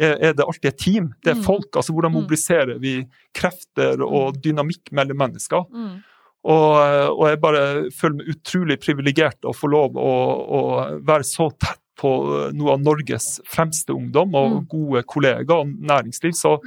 er, 0.00 0.16
er 0.20 0.32
det 0.34 0.44
alltid 0.44 0.68
et 0.72 0.78
team. 0.78 1.12
Det 1.22 1.30
er 1.32 1.38
Mm. 1.38 1.44
folk. 1.44 1.70
altså 1.76 1.92
Hvordan 1.94 2.10
Mm. 2.12 2.18
mobiliserer 2.22 2.78
vi 2.80 3.06
krefter 3.34 4.02
og 4.02 4.40
dynamikk 4.42 4.90
mellom 4.92 5.16
mennesker? 5.18 5.64
Mm. 5.72 6.02
Og, 6.44 7.18
og 7.18 7.28
jeg 7.30 7.40
bare 7.40 7.90
føler 7.90 8.16
meg 8.18 8.26
utrolig 8.34 8.76
privilegert 8.82 9.40
å 9.48 9.54
få 9.56 9.70
lov 9.70 9.94
å, 9.96 10.10
å 10.58 10.60
være 11.02 11.24
så 11.24 11.50
tett 11.58 11.78
på 11.96 12.10
noe 12.52 12.72
av 12.74 12.80
Norges 12.82 13.40
fremste 13.46 13.94
ungdom 13.94 14.34
og 14.34 14.50
Mm. 14.50 14.66
gode 14.68 15.02
kollegaer 15.06 15.60
og 15.60 15.66
næringsliv. 15.68 16.34
Så 16.34 16.58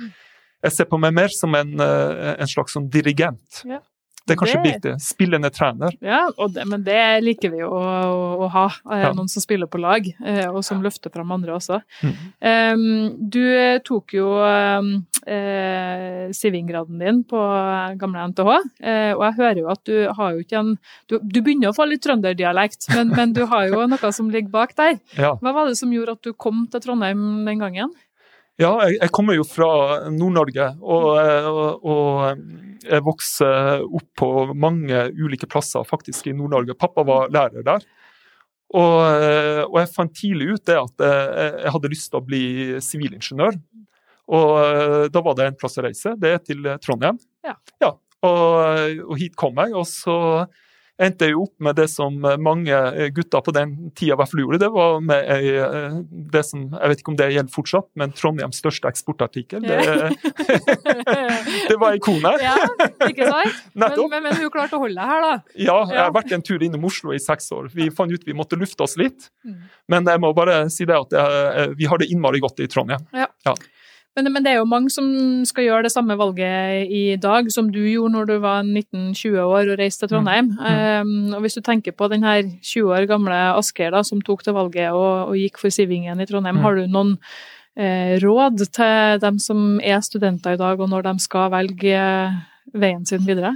jeg 0.64 0.72
ser 0.72 0.86
på 0.86 0.98
meg 1.00 1.14
mer 1.14 1.28
som 1.28 1.54
en, 1.54 1.80
eh, 1.80 2.36
en 2.40 2.48
slags 2.48 2.74
sånn 2.74 2.90
dirigent. 2.90 3.62
Ja. 3.66 3.80
Det 4.28 4.36
er 4.36 4.40
kanskje 4.42 4.60
Det- 4.64 4.72
viktig. 4.74 4.94
Spillende 5.02 5.50
trener. 5.56 5.94
Ja, 6.04 6.26
det, 6.52 6.66
men 6.68 6.84
det 6.84 7.00
liker 7.24 7.50
vi 7.54 7.62
jo 7.64 7.70
å, 7.72 7.82
å, 7.82 8.46
å 8.46 8.50
ha. 8.52 8.66
Eh, 8.92 9.04
Ja. 9.08 9.14
Noen 9.16 9.30
som 9.32 9.42
spiller 9.42 9.68
på 9.72 9.80
lag, 9.80 10.04
eh, 10.26 10.46
og 10.50 10.64
som 10.68 10.82
løfter 10.84 11.10
fram 11.14 11.32
andre 11.32 11.54
også. 11.56 11.80
Mm. 12.04 12.16
Um, 12.52 13.30
du 13.32 13.40
eh, 13.56 13.78
tok 13.88 14.14
jo 14.18 14.28
um, 14.44 14.90
eh, 15.26 16.28
sivinggraden 16.36 17.00
din 17.00 17.24
på 17.24 17.40
gamle 18.00 18.28
NTH, 18.34 18.50
eh, 18.84 19.12
og 19.16 19.24
jeg 19.28 19.38
hører 19.40 19.62
jo 19.62 19.70
at 19.72 19.84
du 19.88 19.96
har 20.18 20.34
jo 20.36 20.44
ikke 20.44 20.60
en 20.60 20.74
Du, 21.08 21.18
du 21.24 21.40
begynner 21.42 21.72
å 21.72 21.76
få 21.78 21.86
litt 21.88 22.04
trønderdialekt, 22.04 22.90
men, 22.96 23.14
men 23.16 23.34
du 23.34 23.46
har 23.48 23.68
jo 23.70 23.86
noe 23.88 24.12
som 24.12 24.30
ligger 24.34 24.52
bak 24.54 24.76
der. 24.76 24.98
Ja. 25.18 25.34
Hva 25.42 25.54
var 25.56 25.68
det 25.70 25.78
som 25.80 25.92
gjorde 25.94 26.18
at 26.18 26.24
du 26.28 26.34
kom 26.34 26.66
til 26.72 26.82
Trondheim 26.84 27.46
den 27.48 27.60
gangen? 27.64 27.94
Ja, 28.58 28.72
jeg, 28.88 28.98
jeg 28.98 29.14
kommer 29.14 29.38
jo 29.38 29.44
fra 29.46 29.70
Nord-Norge, 30.10 30.72
og, 30.82 31.08
og, 31.52 31.84
og 31.86 32.88
jeg 32.88 33.06
vokste 33.06 33.50
opp 33.86 34.08
på 34.18 34.30
mange 34.58 35.04
ulike 35.14 35.50
plasser 35.50 35.86
faktisk 35.86 36.32
i 36.32 36.34
Nord-Norge. 36.34 36.74
Pappa 36.80 37.06
var 37.06 37.30
lærer 37.34 37.66
der. 37.68 37.86
Og, 38.76 38.98
og 39.70 39.78
jeg 39.80 39.92
fant 39.94 40.16
tidlig 40.18 40.50
ut 40.56 40.66
det 40.68 40.76
at 40.76 41.04
jeg, 41.06 41.52
jeg 41.64 41.74
hadde 41.76 41.92
lyst 41.94 42.10
til 42.12 42.20
å 42.20 42.26
bli 42.26 42.44
sivilingeniør. 42.84 43.60
Og 44.38 45.12
da 45.14 45.24
var 45.24 45.38
det 45.38 45.46
en 45.48 45.60
plass 45.60 45.78
å 45.80 45.86
reise. 45.86 46.16
Det 46.20 46.34
er 46.34 46.42
til 46.44 46.66
Trondheim. 46.84 47.20
Ja. 47.48 47.94
og, 48.26 49.06
og 49.06 49.14
hit 49.22 49.38
kom 49.40 49.62
jeg. 49.62 49.78
Og 49.78 49.86
så 49.88 50.18
endte 51.02 51.30
jeg 51.30 51.38
opp 51.38 51.54
med 51.64 51.78
det 51.78 51.88
som 51.92 52.16
mange 52.42 52.78
gutter 53.16 53.44
på 53.46 53.54
den 53.56 53.76
tida 53.98 54.16
i 54.16 54.18
hvert 54.18 54.32
fall 54.32 54.42
gjorde. 54.42 54.60
Det 54.64 54.70
var 54.74 55.00
med 55.06 55.30
ei, 55.36 55.52
eh, 55.62 55.98
det 56.34 56.44
som, 56.48 56.66
jeg 56.74 56.92
vet 56.92 57.04
ikke 57.04 57.14
om 57.14 57.20
det 57.20 57.30
gjelder 57.34 57.54
fortsatt, 57.54 57.88
men 58.00 58.14
Trondheims 58.18 58.62
største 58.62 58.90
eksportartikkel. 58.90 59.66
Det, 59.68 59.78
det 61.70 61.78
var 61.80 61.98
ikonet. 61.98 62.42
Ja, 62.44 62.56
ikke 63.08 63.30
sant? 63.30 63.64
Men, 63.78 63.94
men, 64.10 64.24
men 64.26 64.36
du 64.40 64.48
klarte 64.52 64.78
å 64.78 64.82
holde 64.82 64.98
deg 64.98 65.10
her, 65.10 65.22
da. 65.24 65.54
Ja, 65.60 65.76
jeg 65.92 66.00
har 66.00 66.14
vært 66.16 66.32
en 66.34 66.44
tur 66.46 66.64
innom 66.66 66.88
Oslo 66.90 67.14
i 67.14 67.20
seks 67.22 67.50
år. 67.54 67.68
Vi 67.76 67.90
fant 67.94 68.12
ut 68.12 68.26
vi 68.26 68.34
måtte 68.38 68.58
lufte 68.60 68.84
oss 68.86 68.96
litt. 69.00 69.30
Mm. 69.46 69.60
Men 69.94 70.10
jeg 70.10 70.22
må 70.24 70.32
bare 70.38 70.64
si 70.74 70.88
det 70.90 70.98
at 70.98 71.14
jeg, 71.14 71.76
vi 71.78 71.90
har 71.90 72.02
det 72.02 72.10
innmari 72.14 72.42
godt 72.44 72.64
i 72.64 72.70
Trondheim. 72.72 73.06
Men, 74.18 74.32
men 74.34 74.42
det 74.46 74.50
er 74.52 74.56
jo 74.58 74.66
mange 74.70 74.90
som 74.90 75.06
skal 75.46 75.68
gjøre 75.68 75.86
det 75.86 75.92
samme 75.94 76.16
valget 76.18 76.90
i 76.90 77.04
dag 77.22 77.52
som 77.54 77.68
du 77.70 77.80
gjorde 77.86 78.16
når 78.16 78.26
du 78.32 78.36
var 78.42 78.64
19-20 78.66 79.36
år 79.44 79.70
og 79.70 79.78
reiste 79.78 80.08
til 80.08 80.16
Trondheim. 80.16 80.48
Um, 80.58 81.12
og 81.38 81.44
hvis 81.46 81.54
du 81.60 81.62
tenker 81.62 81.94
på 81.94 82.08
den 82.10 82.26
her 82.26 82.42
20 82.66 82.96
år 82.98 83.06
gamle 83.12 83.38
Asker 83.60 83.94
da, 83.94 84.02
som 84.08 84.24
tok 84.26 84.42
det 84.48 84.56
valget 84.58 84.90
og, 84.90 85.30
og 85.30 85.38
gikk 85.38 85.62
for 85.62 85.70
Sivingen 85.74 86.18
i 86.24 86.26
Trondheim, 86.30 86.58
Mm. 86.58 86.64
har 86.66 86.76
du 86.80 86.88
noen 86.90 87.12
eh, 87.78 88.16
råd 88.24 88.64
til 88.74 89.20
dem 89.22 89.38
som 89.38 89.80
er 89.86 90.02
studenter 90.02 90.56
i 90.58 90.58
dag, 90.58 90.80
og 90.82 90.90
når 90.90 91.04
de 91.06 91.14
skal 91.22 91.52
velge 91.54 91.94
eh, 91.94 92.40
veien 92.74 93.06
sin 93.06 93.22
videre? 93.28 93.54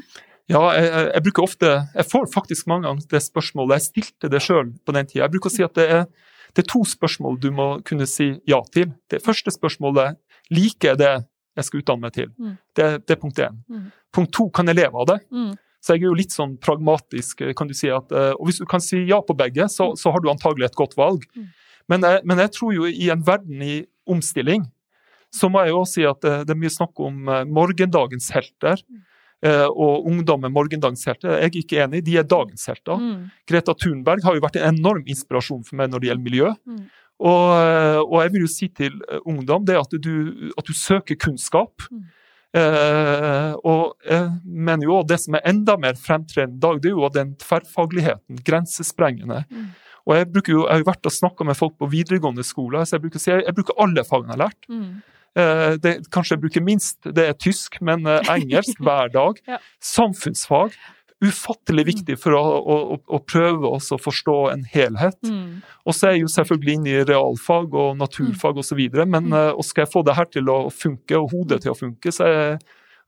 Ja, 0.51 0.61
jeg- 0.77 1.09
jeg 1.15 1.23
bruker 1.23 1.43
ofte 1.47 1.69
Jeg 1.95 2.05
får 2.11 2.27
faktisk 2.33 2.67
mange 2.67 2.83
ganger 2.85 3.07
det 3.09 3.21
spørsmålet. 3.23 3.79
Jeg 3.79 3.87
stilte 3.89 4.29
det 4.29 4.41
sjøl 4.45 4.73
på 4.85 4.93
den 4.93 5.05
tida. 5.09 5.23
Jeg 5.25 5.31
bruker 5.31 5.49
å 5.49 5.55
si 5.55 5.63
at 5.63 5.73
det 5.73 5.89
er, 5.89 6.05
det 6.53 6.65
er 6.65 6.69
to 6.69 6.83
spørsmål 6.85 7.39
du 7.41 7.49
må 7.51 7.81
kunne 7.87 8.05
si 8.05 8.35
ja 8.45 8.59
til. 8.73 8.91
Det 9.09 9.23
første 9.25 9.49
spørsmålet 9.49 10.17
liker 10.51 10.93
jeg 10.93 11.01
det 11.01 11.11
jeg 11.57 11.67
skal 11.67 11.81
utdanne 11.81 12.05
meg 12.05 12.13
til. 12.15 12.29
Mm. 12.39 12.53
Det, 12.77 12.85
det 13.07 13.15
er 13.15 13.19
punkt 13.19 13.39
én. 13.43 13.57
Mm. 13.67 13.87
Punkt 14.15 14.31
to 14.35 14.45
kan 14.55 14.67
jeg 14.71 14.77
leve 14.79 15.01
av 15.03 15.07
det. 15.09 15.17
Mm. 15.31 15.51
Så 15.81 15.95
jeg 15.95 16.03
er 16.03 16.07
jo 16.11 16.17
litt 16.19 16.31
sånn 16.35 16.53
pragmatisk, 16.61 17.41
kan 17.57 17.67
du 17.67 17.73
si. 17.75 17.89
at, 17.91 18.11
eh, 18.13 18.31
Og 18.37 18.47
hvis 18.47 18.59
du 18.61 18.65
kan 18.69 18.83
si 18.83 19.01
ja 19.09 19.17
på 19.25 19.35
begge, 19.35 19.65
så, 19.73 19.91
så 19.99 20.13
har 20.13 20.21
du 20.23 20.29
antagelig 20.31 20.69
et 20.69 20.77
godt 20.79 20.95
valg. 20.99 21.25
Mm. 21.35 21.47
Men 21.89 22.05
jeg, 22.07 22.21
men 22.29 22.37
jeg 22.43 22.51
tror 22.55 22.75
jo 22.75 22.85
i 22.87 23.09
en 23.11 23.23
verden 23.27 23.63
i 23.65 23.81
omstilling, 24.07 24.67
så 25.33 25.49
må 25.51 25.63
jeg 25.63 25.71
jo 25.73 25.79
også 25.81 25.97
si 25.97 26.05
at 26.07 26.27
eh, 26.27 26.43
det 26.47 26.53
er 26.55 26.59
mye 26.61 26.71
snakk 26.75 26.99
om 27.03 27.27
eh, 27.31 27.43
morgendagens 27.49 28.29
helter. 28.35 28.79
eh, 29.43 29.67
Og 29.67 30.07
ungdom 30.11 30.45
er 30.47 30.53
morgendagens 30.53 31.03
helter. 31.09 31.35
Jeg 31.39 31.49
er 31.51 31.59
ikke 31.65 31.83
enig, 31.83 32.03
de 32.05 32.17
er 32.21 32.23
dagens 32.29 32.65
helter. 32.71 32.99
Mm. 33.01 33.29
Greta 33.49 33.73
Thunberg 33.75 34.23
har 34.23 34.35
jo 34.37 34.43
vært 34.47 34.59
en 34.61 34.75
enorm 34.77 35.03
inspirasjon 35.07 35.63
for 35.67 35.79
meg 35.81 35.91
når 35.91 35.99
det 36.03 36.11
gjelder 36.11 36.27
miljø. 36.29 36.51
Og, 37.21 38.07
og 38.07 38.17
jeg 38.23 38.33
vil 38.33 38.47
jo 38.47 38.49
si 38.49 38.67
til 38.73 38.97
eh, 39.05 39.21
ungdom 39.29 39.67
det 39.67 39.77
at 39.77 39.93
du, 40.01 40.15
at 40.57 40.65
du 40.65 40.73
søker 40.73 41.19
kunnskap. 41.21 41.85
Mm. 41.91 42.07
Eh, 42.57 43.51
og 43.63 43.93
jeg 44.03 44.31
mener 44.43 44.87
jo 44.87 44.97
også 44.97 45.11
det 45.13 45.19
som 45.23 45.37
er 45.37 45.45
enda 45.53 45.77
mer 45.79 45.99
fremtredende 45.99 46.57
i 46.57 46.65
dag, 46.65 46.81
det 46.81 46.89
er 46.89 46.97
jo 46.97 47.11
den 47.13 47.35
tverrfagligheten, 47.43 48.41
grensesprengende. 48.47 49.43
Mm. 49.51 49.69
Og 50.09 50.17
jeg, 50.17 50.27
jo, 50.49 50.65
jeg 50.65 50.73
har 50.73 50.81
jo 50.81 50.89
vært 50.89 51.07
og 51.07 51.13
snakka 51.13 51.45
med 51.47 51.59
folk 51.59 51.77
på 51.79 51.91
videregående 51.91 52.43
skoler, 52.45 52.83
så 52.83 52.97
jeg 52.97 53.05
bruker, 53.05 53.21
å 53.21 53.23
si, 53.23 53.31
jeg, 53.31 53.45
jeg 53.45 53.57
bruker 53.59 53.81
alle 53.85 54.05
fagene 54.07 54.33
jeg 54.33 54.39
har 54.39 54.43
lært. 54.47 54.69
Mm. 54.71 54.91
Eh, 55.31 55.73
det, 55.79 55.93
kanskje 56.11 56.35
jeg 56.35 56.43
bruker 56.43 56.65
minst, 56.65 56.97
det 57.05 57.27
er 57.29 57.37
tysk, 57.39 57.77
men 57.85 58.03
eh, 58.09 58.33
engelsk 58.33 58.81
hver 58.85 59.13
dag. 59.13 59.39
Ja. 59.47 59.61
Samfunnsfag. 59.93 60.75
Ufattelig 61.21 61.85
viktig 61.85 62.15
for 62.17 62.33
å, 62.33 62.41
å, 62.41 62.75
å, 63.05 63.19
prøve 63.29 63.69
oss 63.77 63.91
å 63.93 63.99
forstå 64.01 64.37
en 64.55 64.63
helhet. 64.65 65.19
Mm. 65.21 65.61
Og 65.85 65.93
så 65.93 66.07
er 66.09 66.15
jeg 66.15 66.23
jo 66.23 66.31
selvfølgelig 66.33 66.77
inne 66.79 66.93
i 66.95 67.03
realfag 67.05 67.75
og 67.77 67.97
naturfag 67.99 68.57
osv., 68.57 68.81
men 69.05 69.29
Mm. 69.29 69.33
eh, 69.37 69.51
og 69.53 69.63
skal 69.65 69.85
jeg 69.85 69.93
få 69.93 70.01
det 70.07 70.15
her 70.17 70.25
til 70.33 70.49
å 70.49 70.59
funke, 70.73 71.17
og 71.19 71.29
hodet 71.31 71.61
til 71.61 71.71
å 71.75 71.77
funke, 71.77 72.09
så 72.11 72.25
jeg, 72.25 72.57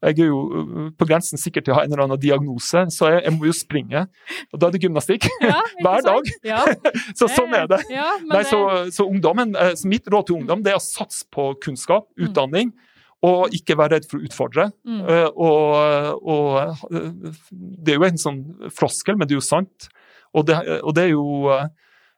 jeg 0.03 0.19
er 0.19 0.27
jo 0.27 0.39
uh, 0.51 0.87
på 0.99 1.07
grensen 1.09 1.39
sikkert 1.39 1.65
til 1.65 1.73
å 1.73 1.77
ha 1.77 1.83
en 1.87 1.91
eller 1.93 2.03
annen 2.05 2.19
diagnose, 2.19 2.85
så 2.91 3.09
jeg, 3.09 3.23
jeg 3.23 3.33
må 3.37 3.47
jo 3.47 3.53
springe. 3.55 4.05
Og 4.51 4.59
da 4.59 4.67
er 4.67 4.75
det 4.75 4.81
gymnastikk. 4.83 5.25
Ja, 5.49 5.61
Hver 5.81 6.03
dag. 6.05 6.31
Ja, 6.43 6.61
Så 7.19 7.29
sånn 7.31 7.53
er 7.55 7.69
det. 7.71 7.81
Ja, 7.89 8.09
Nei, 8.29 8.43
så, 8.49 8.59
så 8.93 9.07
ungdommen, 9.09 9.55
eh, 9.55 9.73
så 9.79 9.87
mitt 9.89 10.05
råd 10.11 10.27
til 10.29 10.41
ungdom 10.41 10.61
det 10.65 10.75
er 10.75 10.81
å 10.81 10.83
satse 10.83 11.23
på 11.33 11.53
kunnskap, 11.63 12.09
utdanning, 12.19 12.75
og 13.23 13.53
ikke 13.55 13.77
være 13.79 13.97
redd 13.97 14.07
for 14.09 14.19
å 14.19 14.27
utfordre. 14.27 14.65
Mm. 14.87 15.03
Eh, 15.07 15.29
Og, 15.33 16.25
og 16.33 16.49
eh, 16.91 17.37
det 17.53 17.93
er 17.93 18.01
jo 18.01 18.07
en 18.09 18.19
sånn 18.19 18.41
floskel, 18.73 19.15
men 19.15 19.29
det 19.29 19.37
er 19.37 19.41
jo 19.41 19.45
sant. 19.47 19.87
Og 20.33 20.47
det, 20.49 20.57
og 20.81 20.91
det 20.97 21.05
er 21.07 21.13
jo 21.13 21.47
eh, 21.53 21.69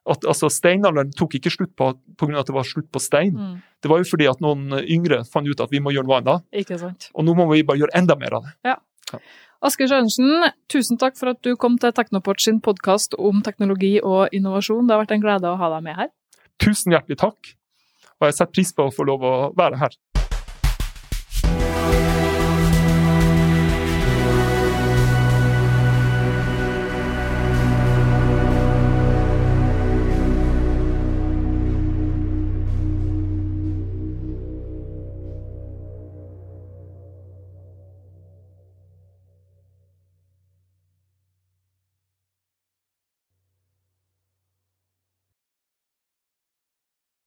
at 0.06 0.26
altså, 0.26 0.50
Steinalderen 0.52 1.12
tok 1.18 1.38
ikke 1.38 1.52
slutt 1.52 1.74
på 1.78 1.92
pga. 2.18 2.40
at 2.40 2.50
det 2.50 2.54
var 2.54 2.66
slutt 2.66 2.90
på 2.94 3.02
stein. 3.02 3.34
Mm. 3.34 3.56
Det 3.82 3.90
var 3.90 4.02
jo 4.02 4.08
fordi 4.10 4.28
at 4.30 4.42
noen 4.42 4.80
yngre 4.82 5.22
fant 5.30 5.48
ut 5.48 5.62
at 5.62 5.72
vi 5.72 5.82
må 5.82 5.94
gjøre 5.94 6.08
noe 6.08 6.20
annet. 6.22 6.46
Ikke 6.62 6.78
sant. 6.80 7.10
Og 7.14 7.26
nå 7.26 7.34
må 7.38 7.48
vi 7.52 7.64
bare 7.66 7.82
gjøre 7.82 7.94
enda 7.98 8.16
mer 8.18 8.38
av 8.38 8.46
det. 8.46 8.54
Ja. 8.70 8.76
ja. 9.12 9.22
Asker 9.66 9.88
Sørensen, 9.90 10.46
tusen 10.70 10.98
takk 11.00 11.16
for 11.18 11.32
at 11.32 11.40
du 11.42 11.54
kom 11.58 11.78
til 11.82 11.94
Teknoport 11.96 12.42
sin 12.44 12.60
podkast 12.62 13.16
om 13.18 13.40
teknologi 13.46 13.96
og 14.02 14.34
innovasjon. 14.36 14.86
Det 14.86 14.94
har 14.94 15.02
vært 15.04 15.14
en 15.16 15.22
glede 15.24 15.50
å 15.50 15.58
ha 15.58 15.70
deg 15.74 15.86
med 15.86 16.02
her. 16.02 16.10
Tusen 16.62 16.94
hjertelig 16.94 17.18
takk. 17.22 17.54
Og 18.16 18.28
jeg 18.28 18.36
setter 18.38 18.52
pris 18.56 18.70
på 18.72 18.86
å 18.86 18.92
få 18.94 19.04
lov 19.08 19.24
å 19.26 19.34
være 19.58 19.80
her. 19.80 19.96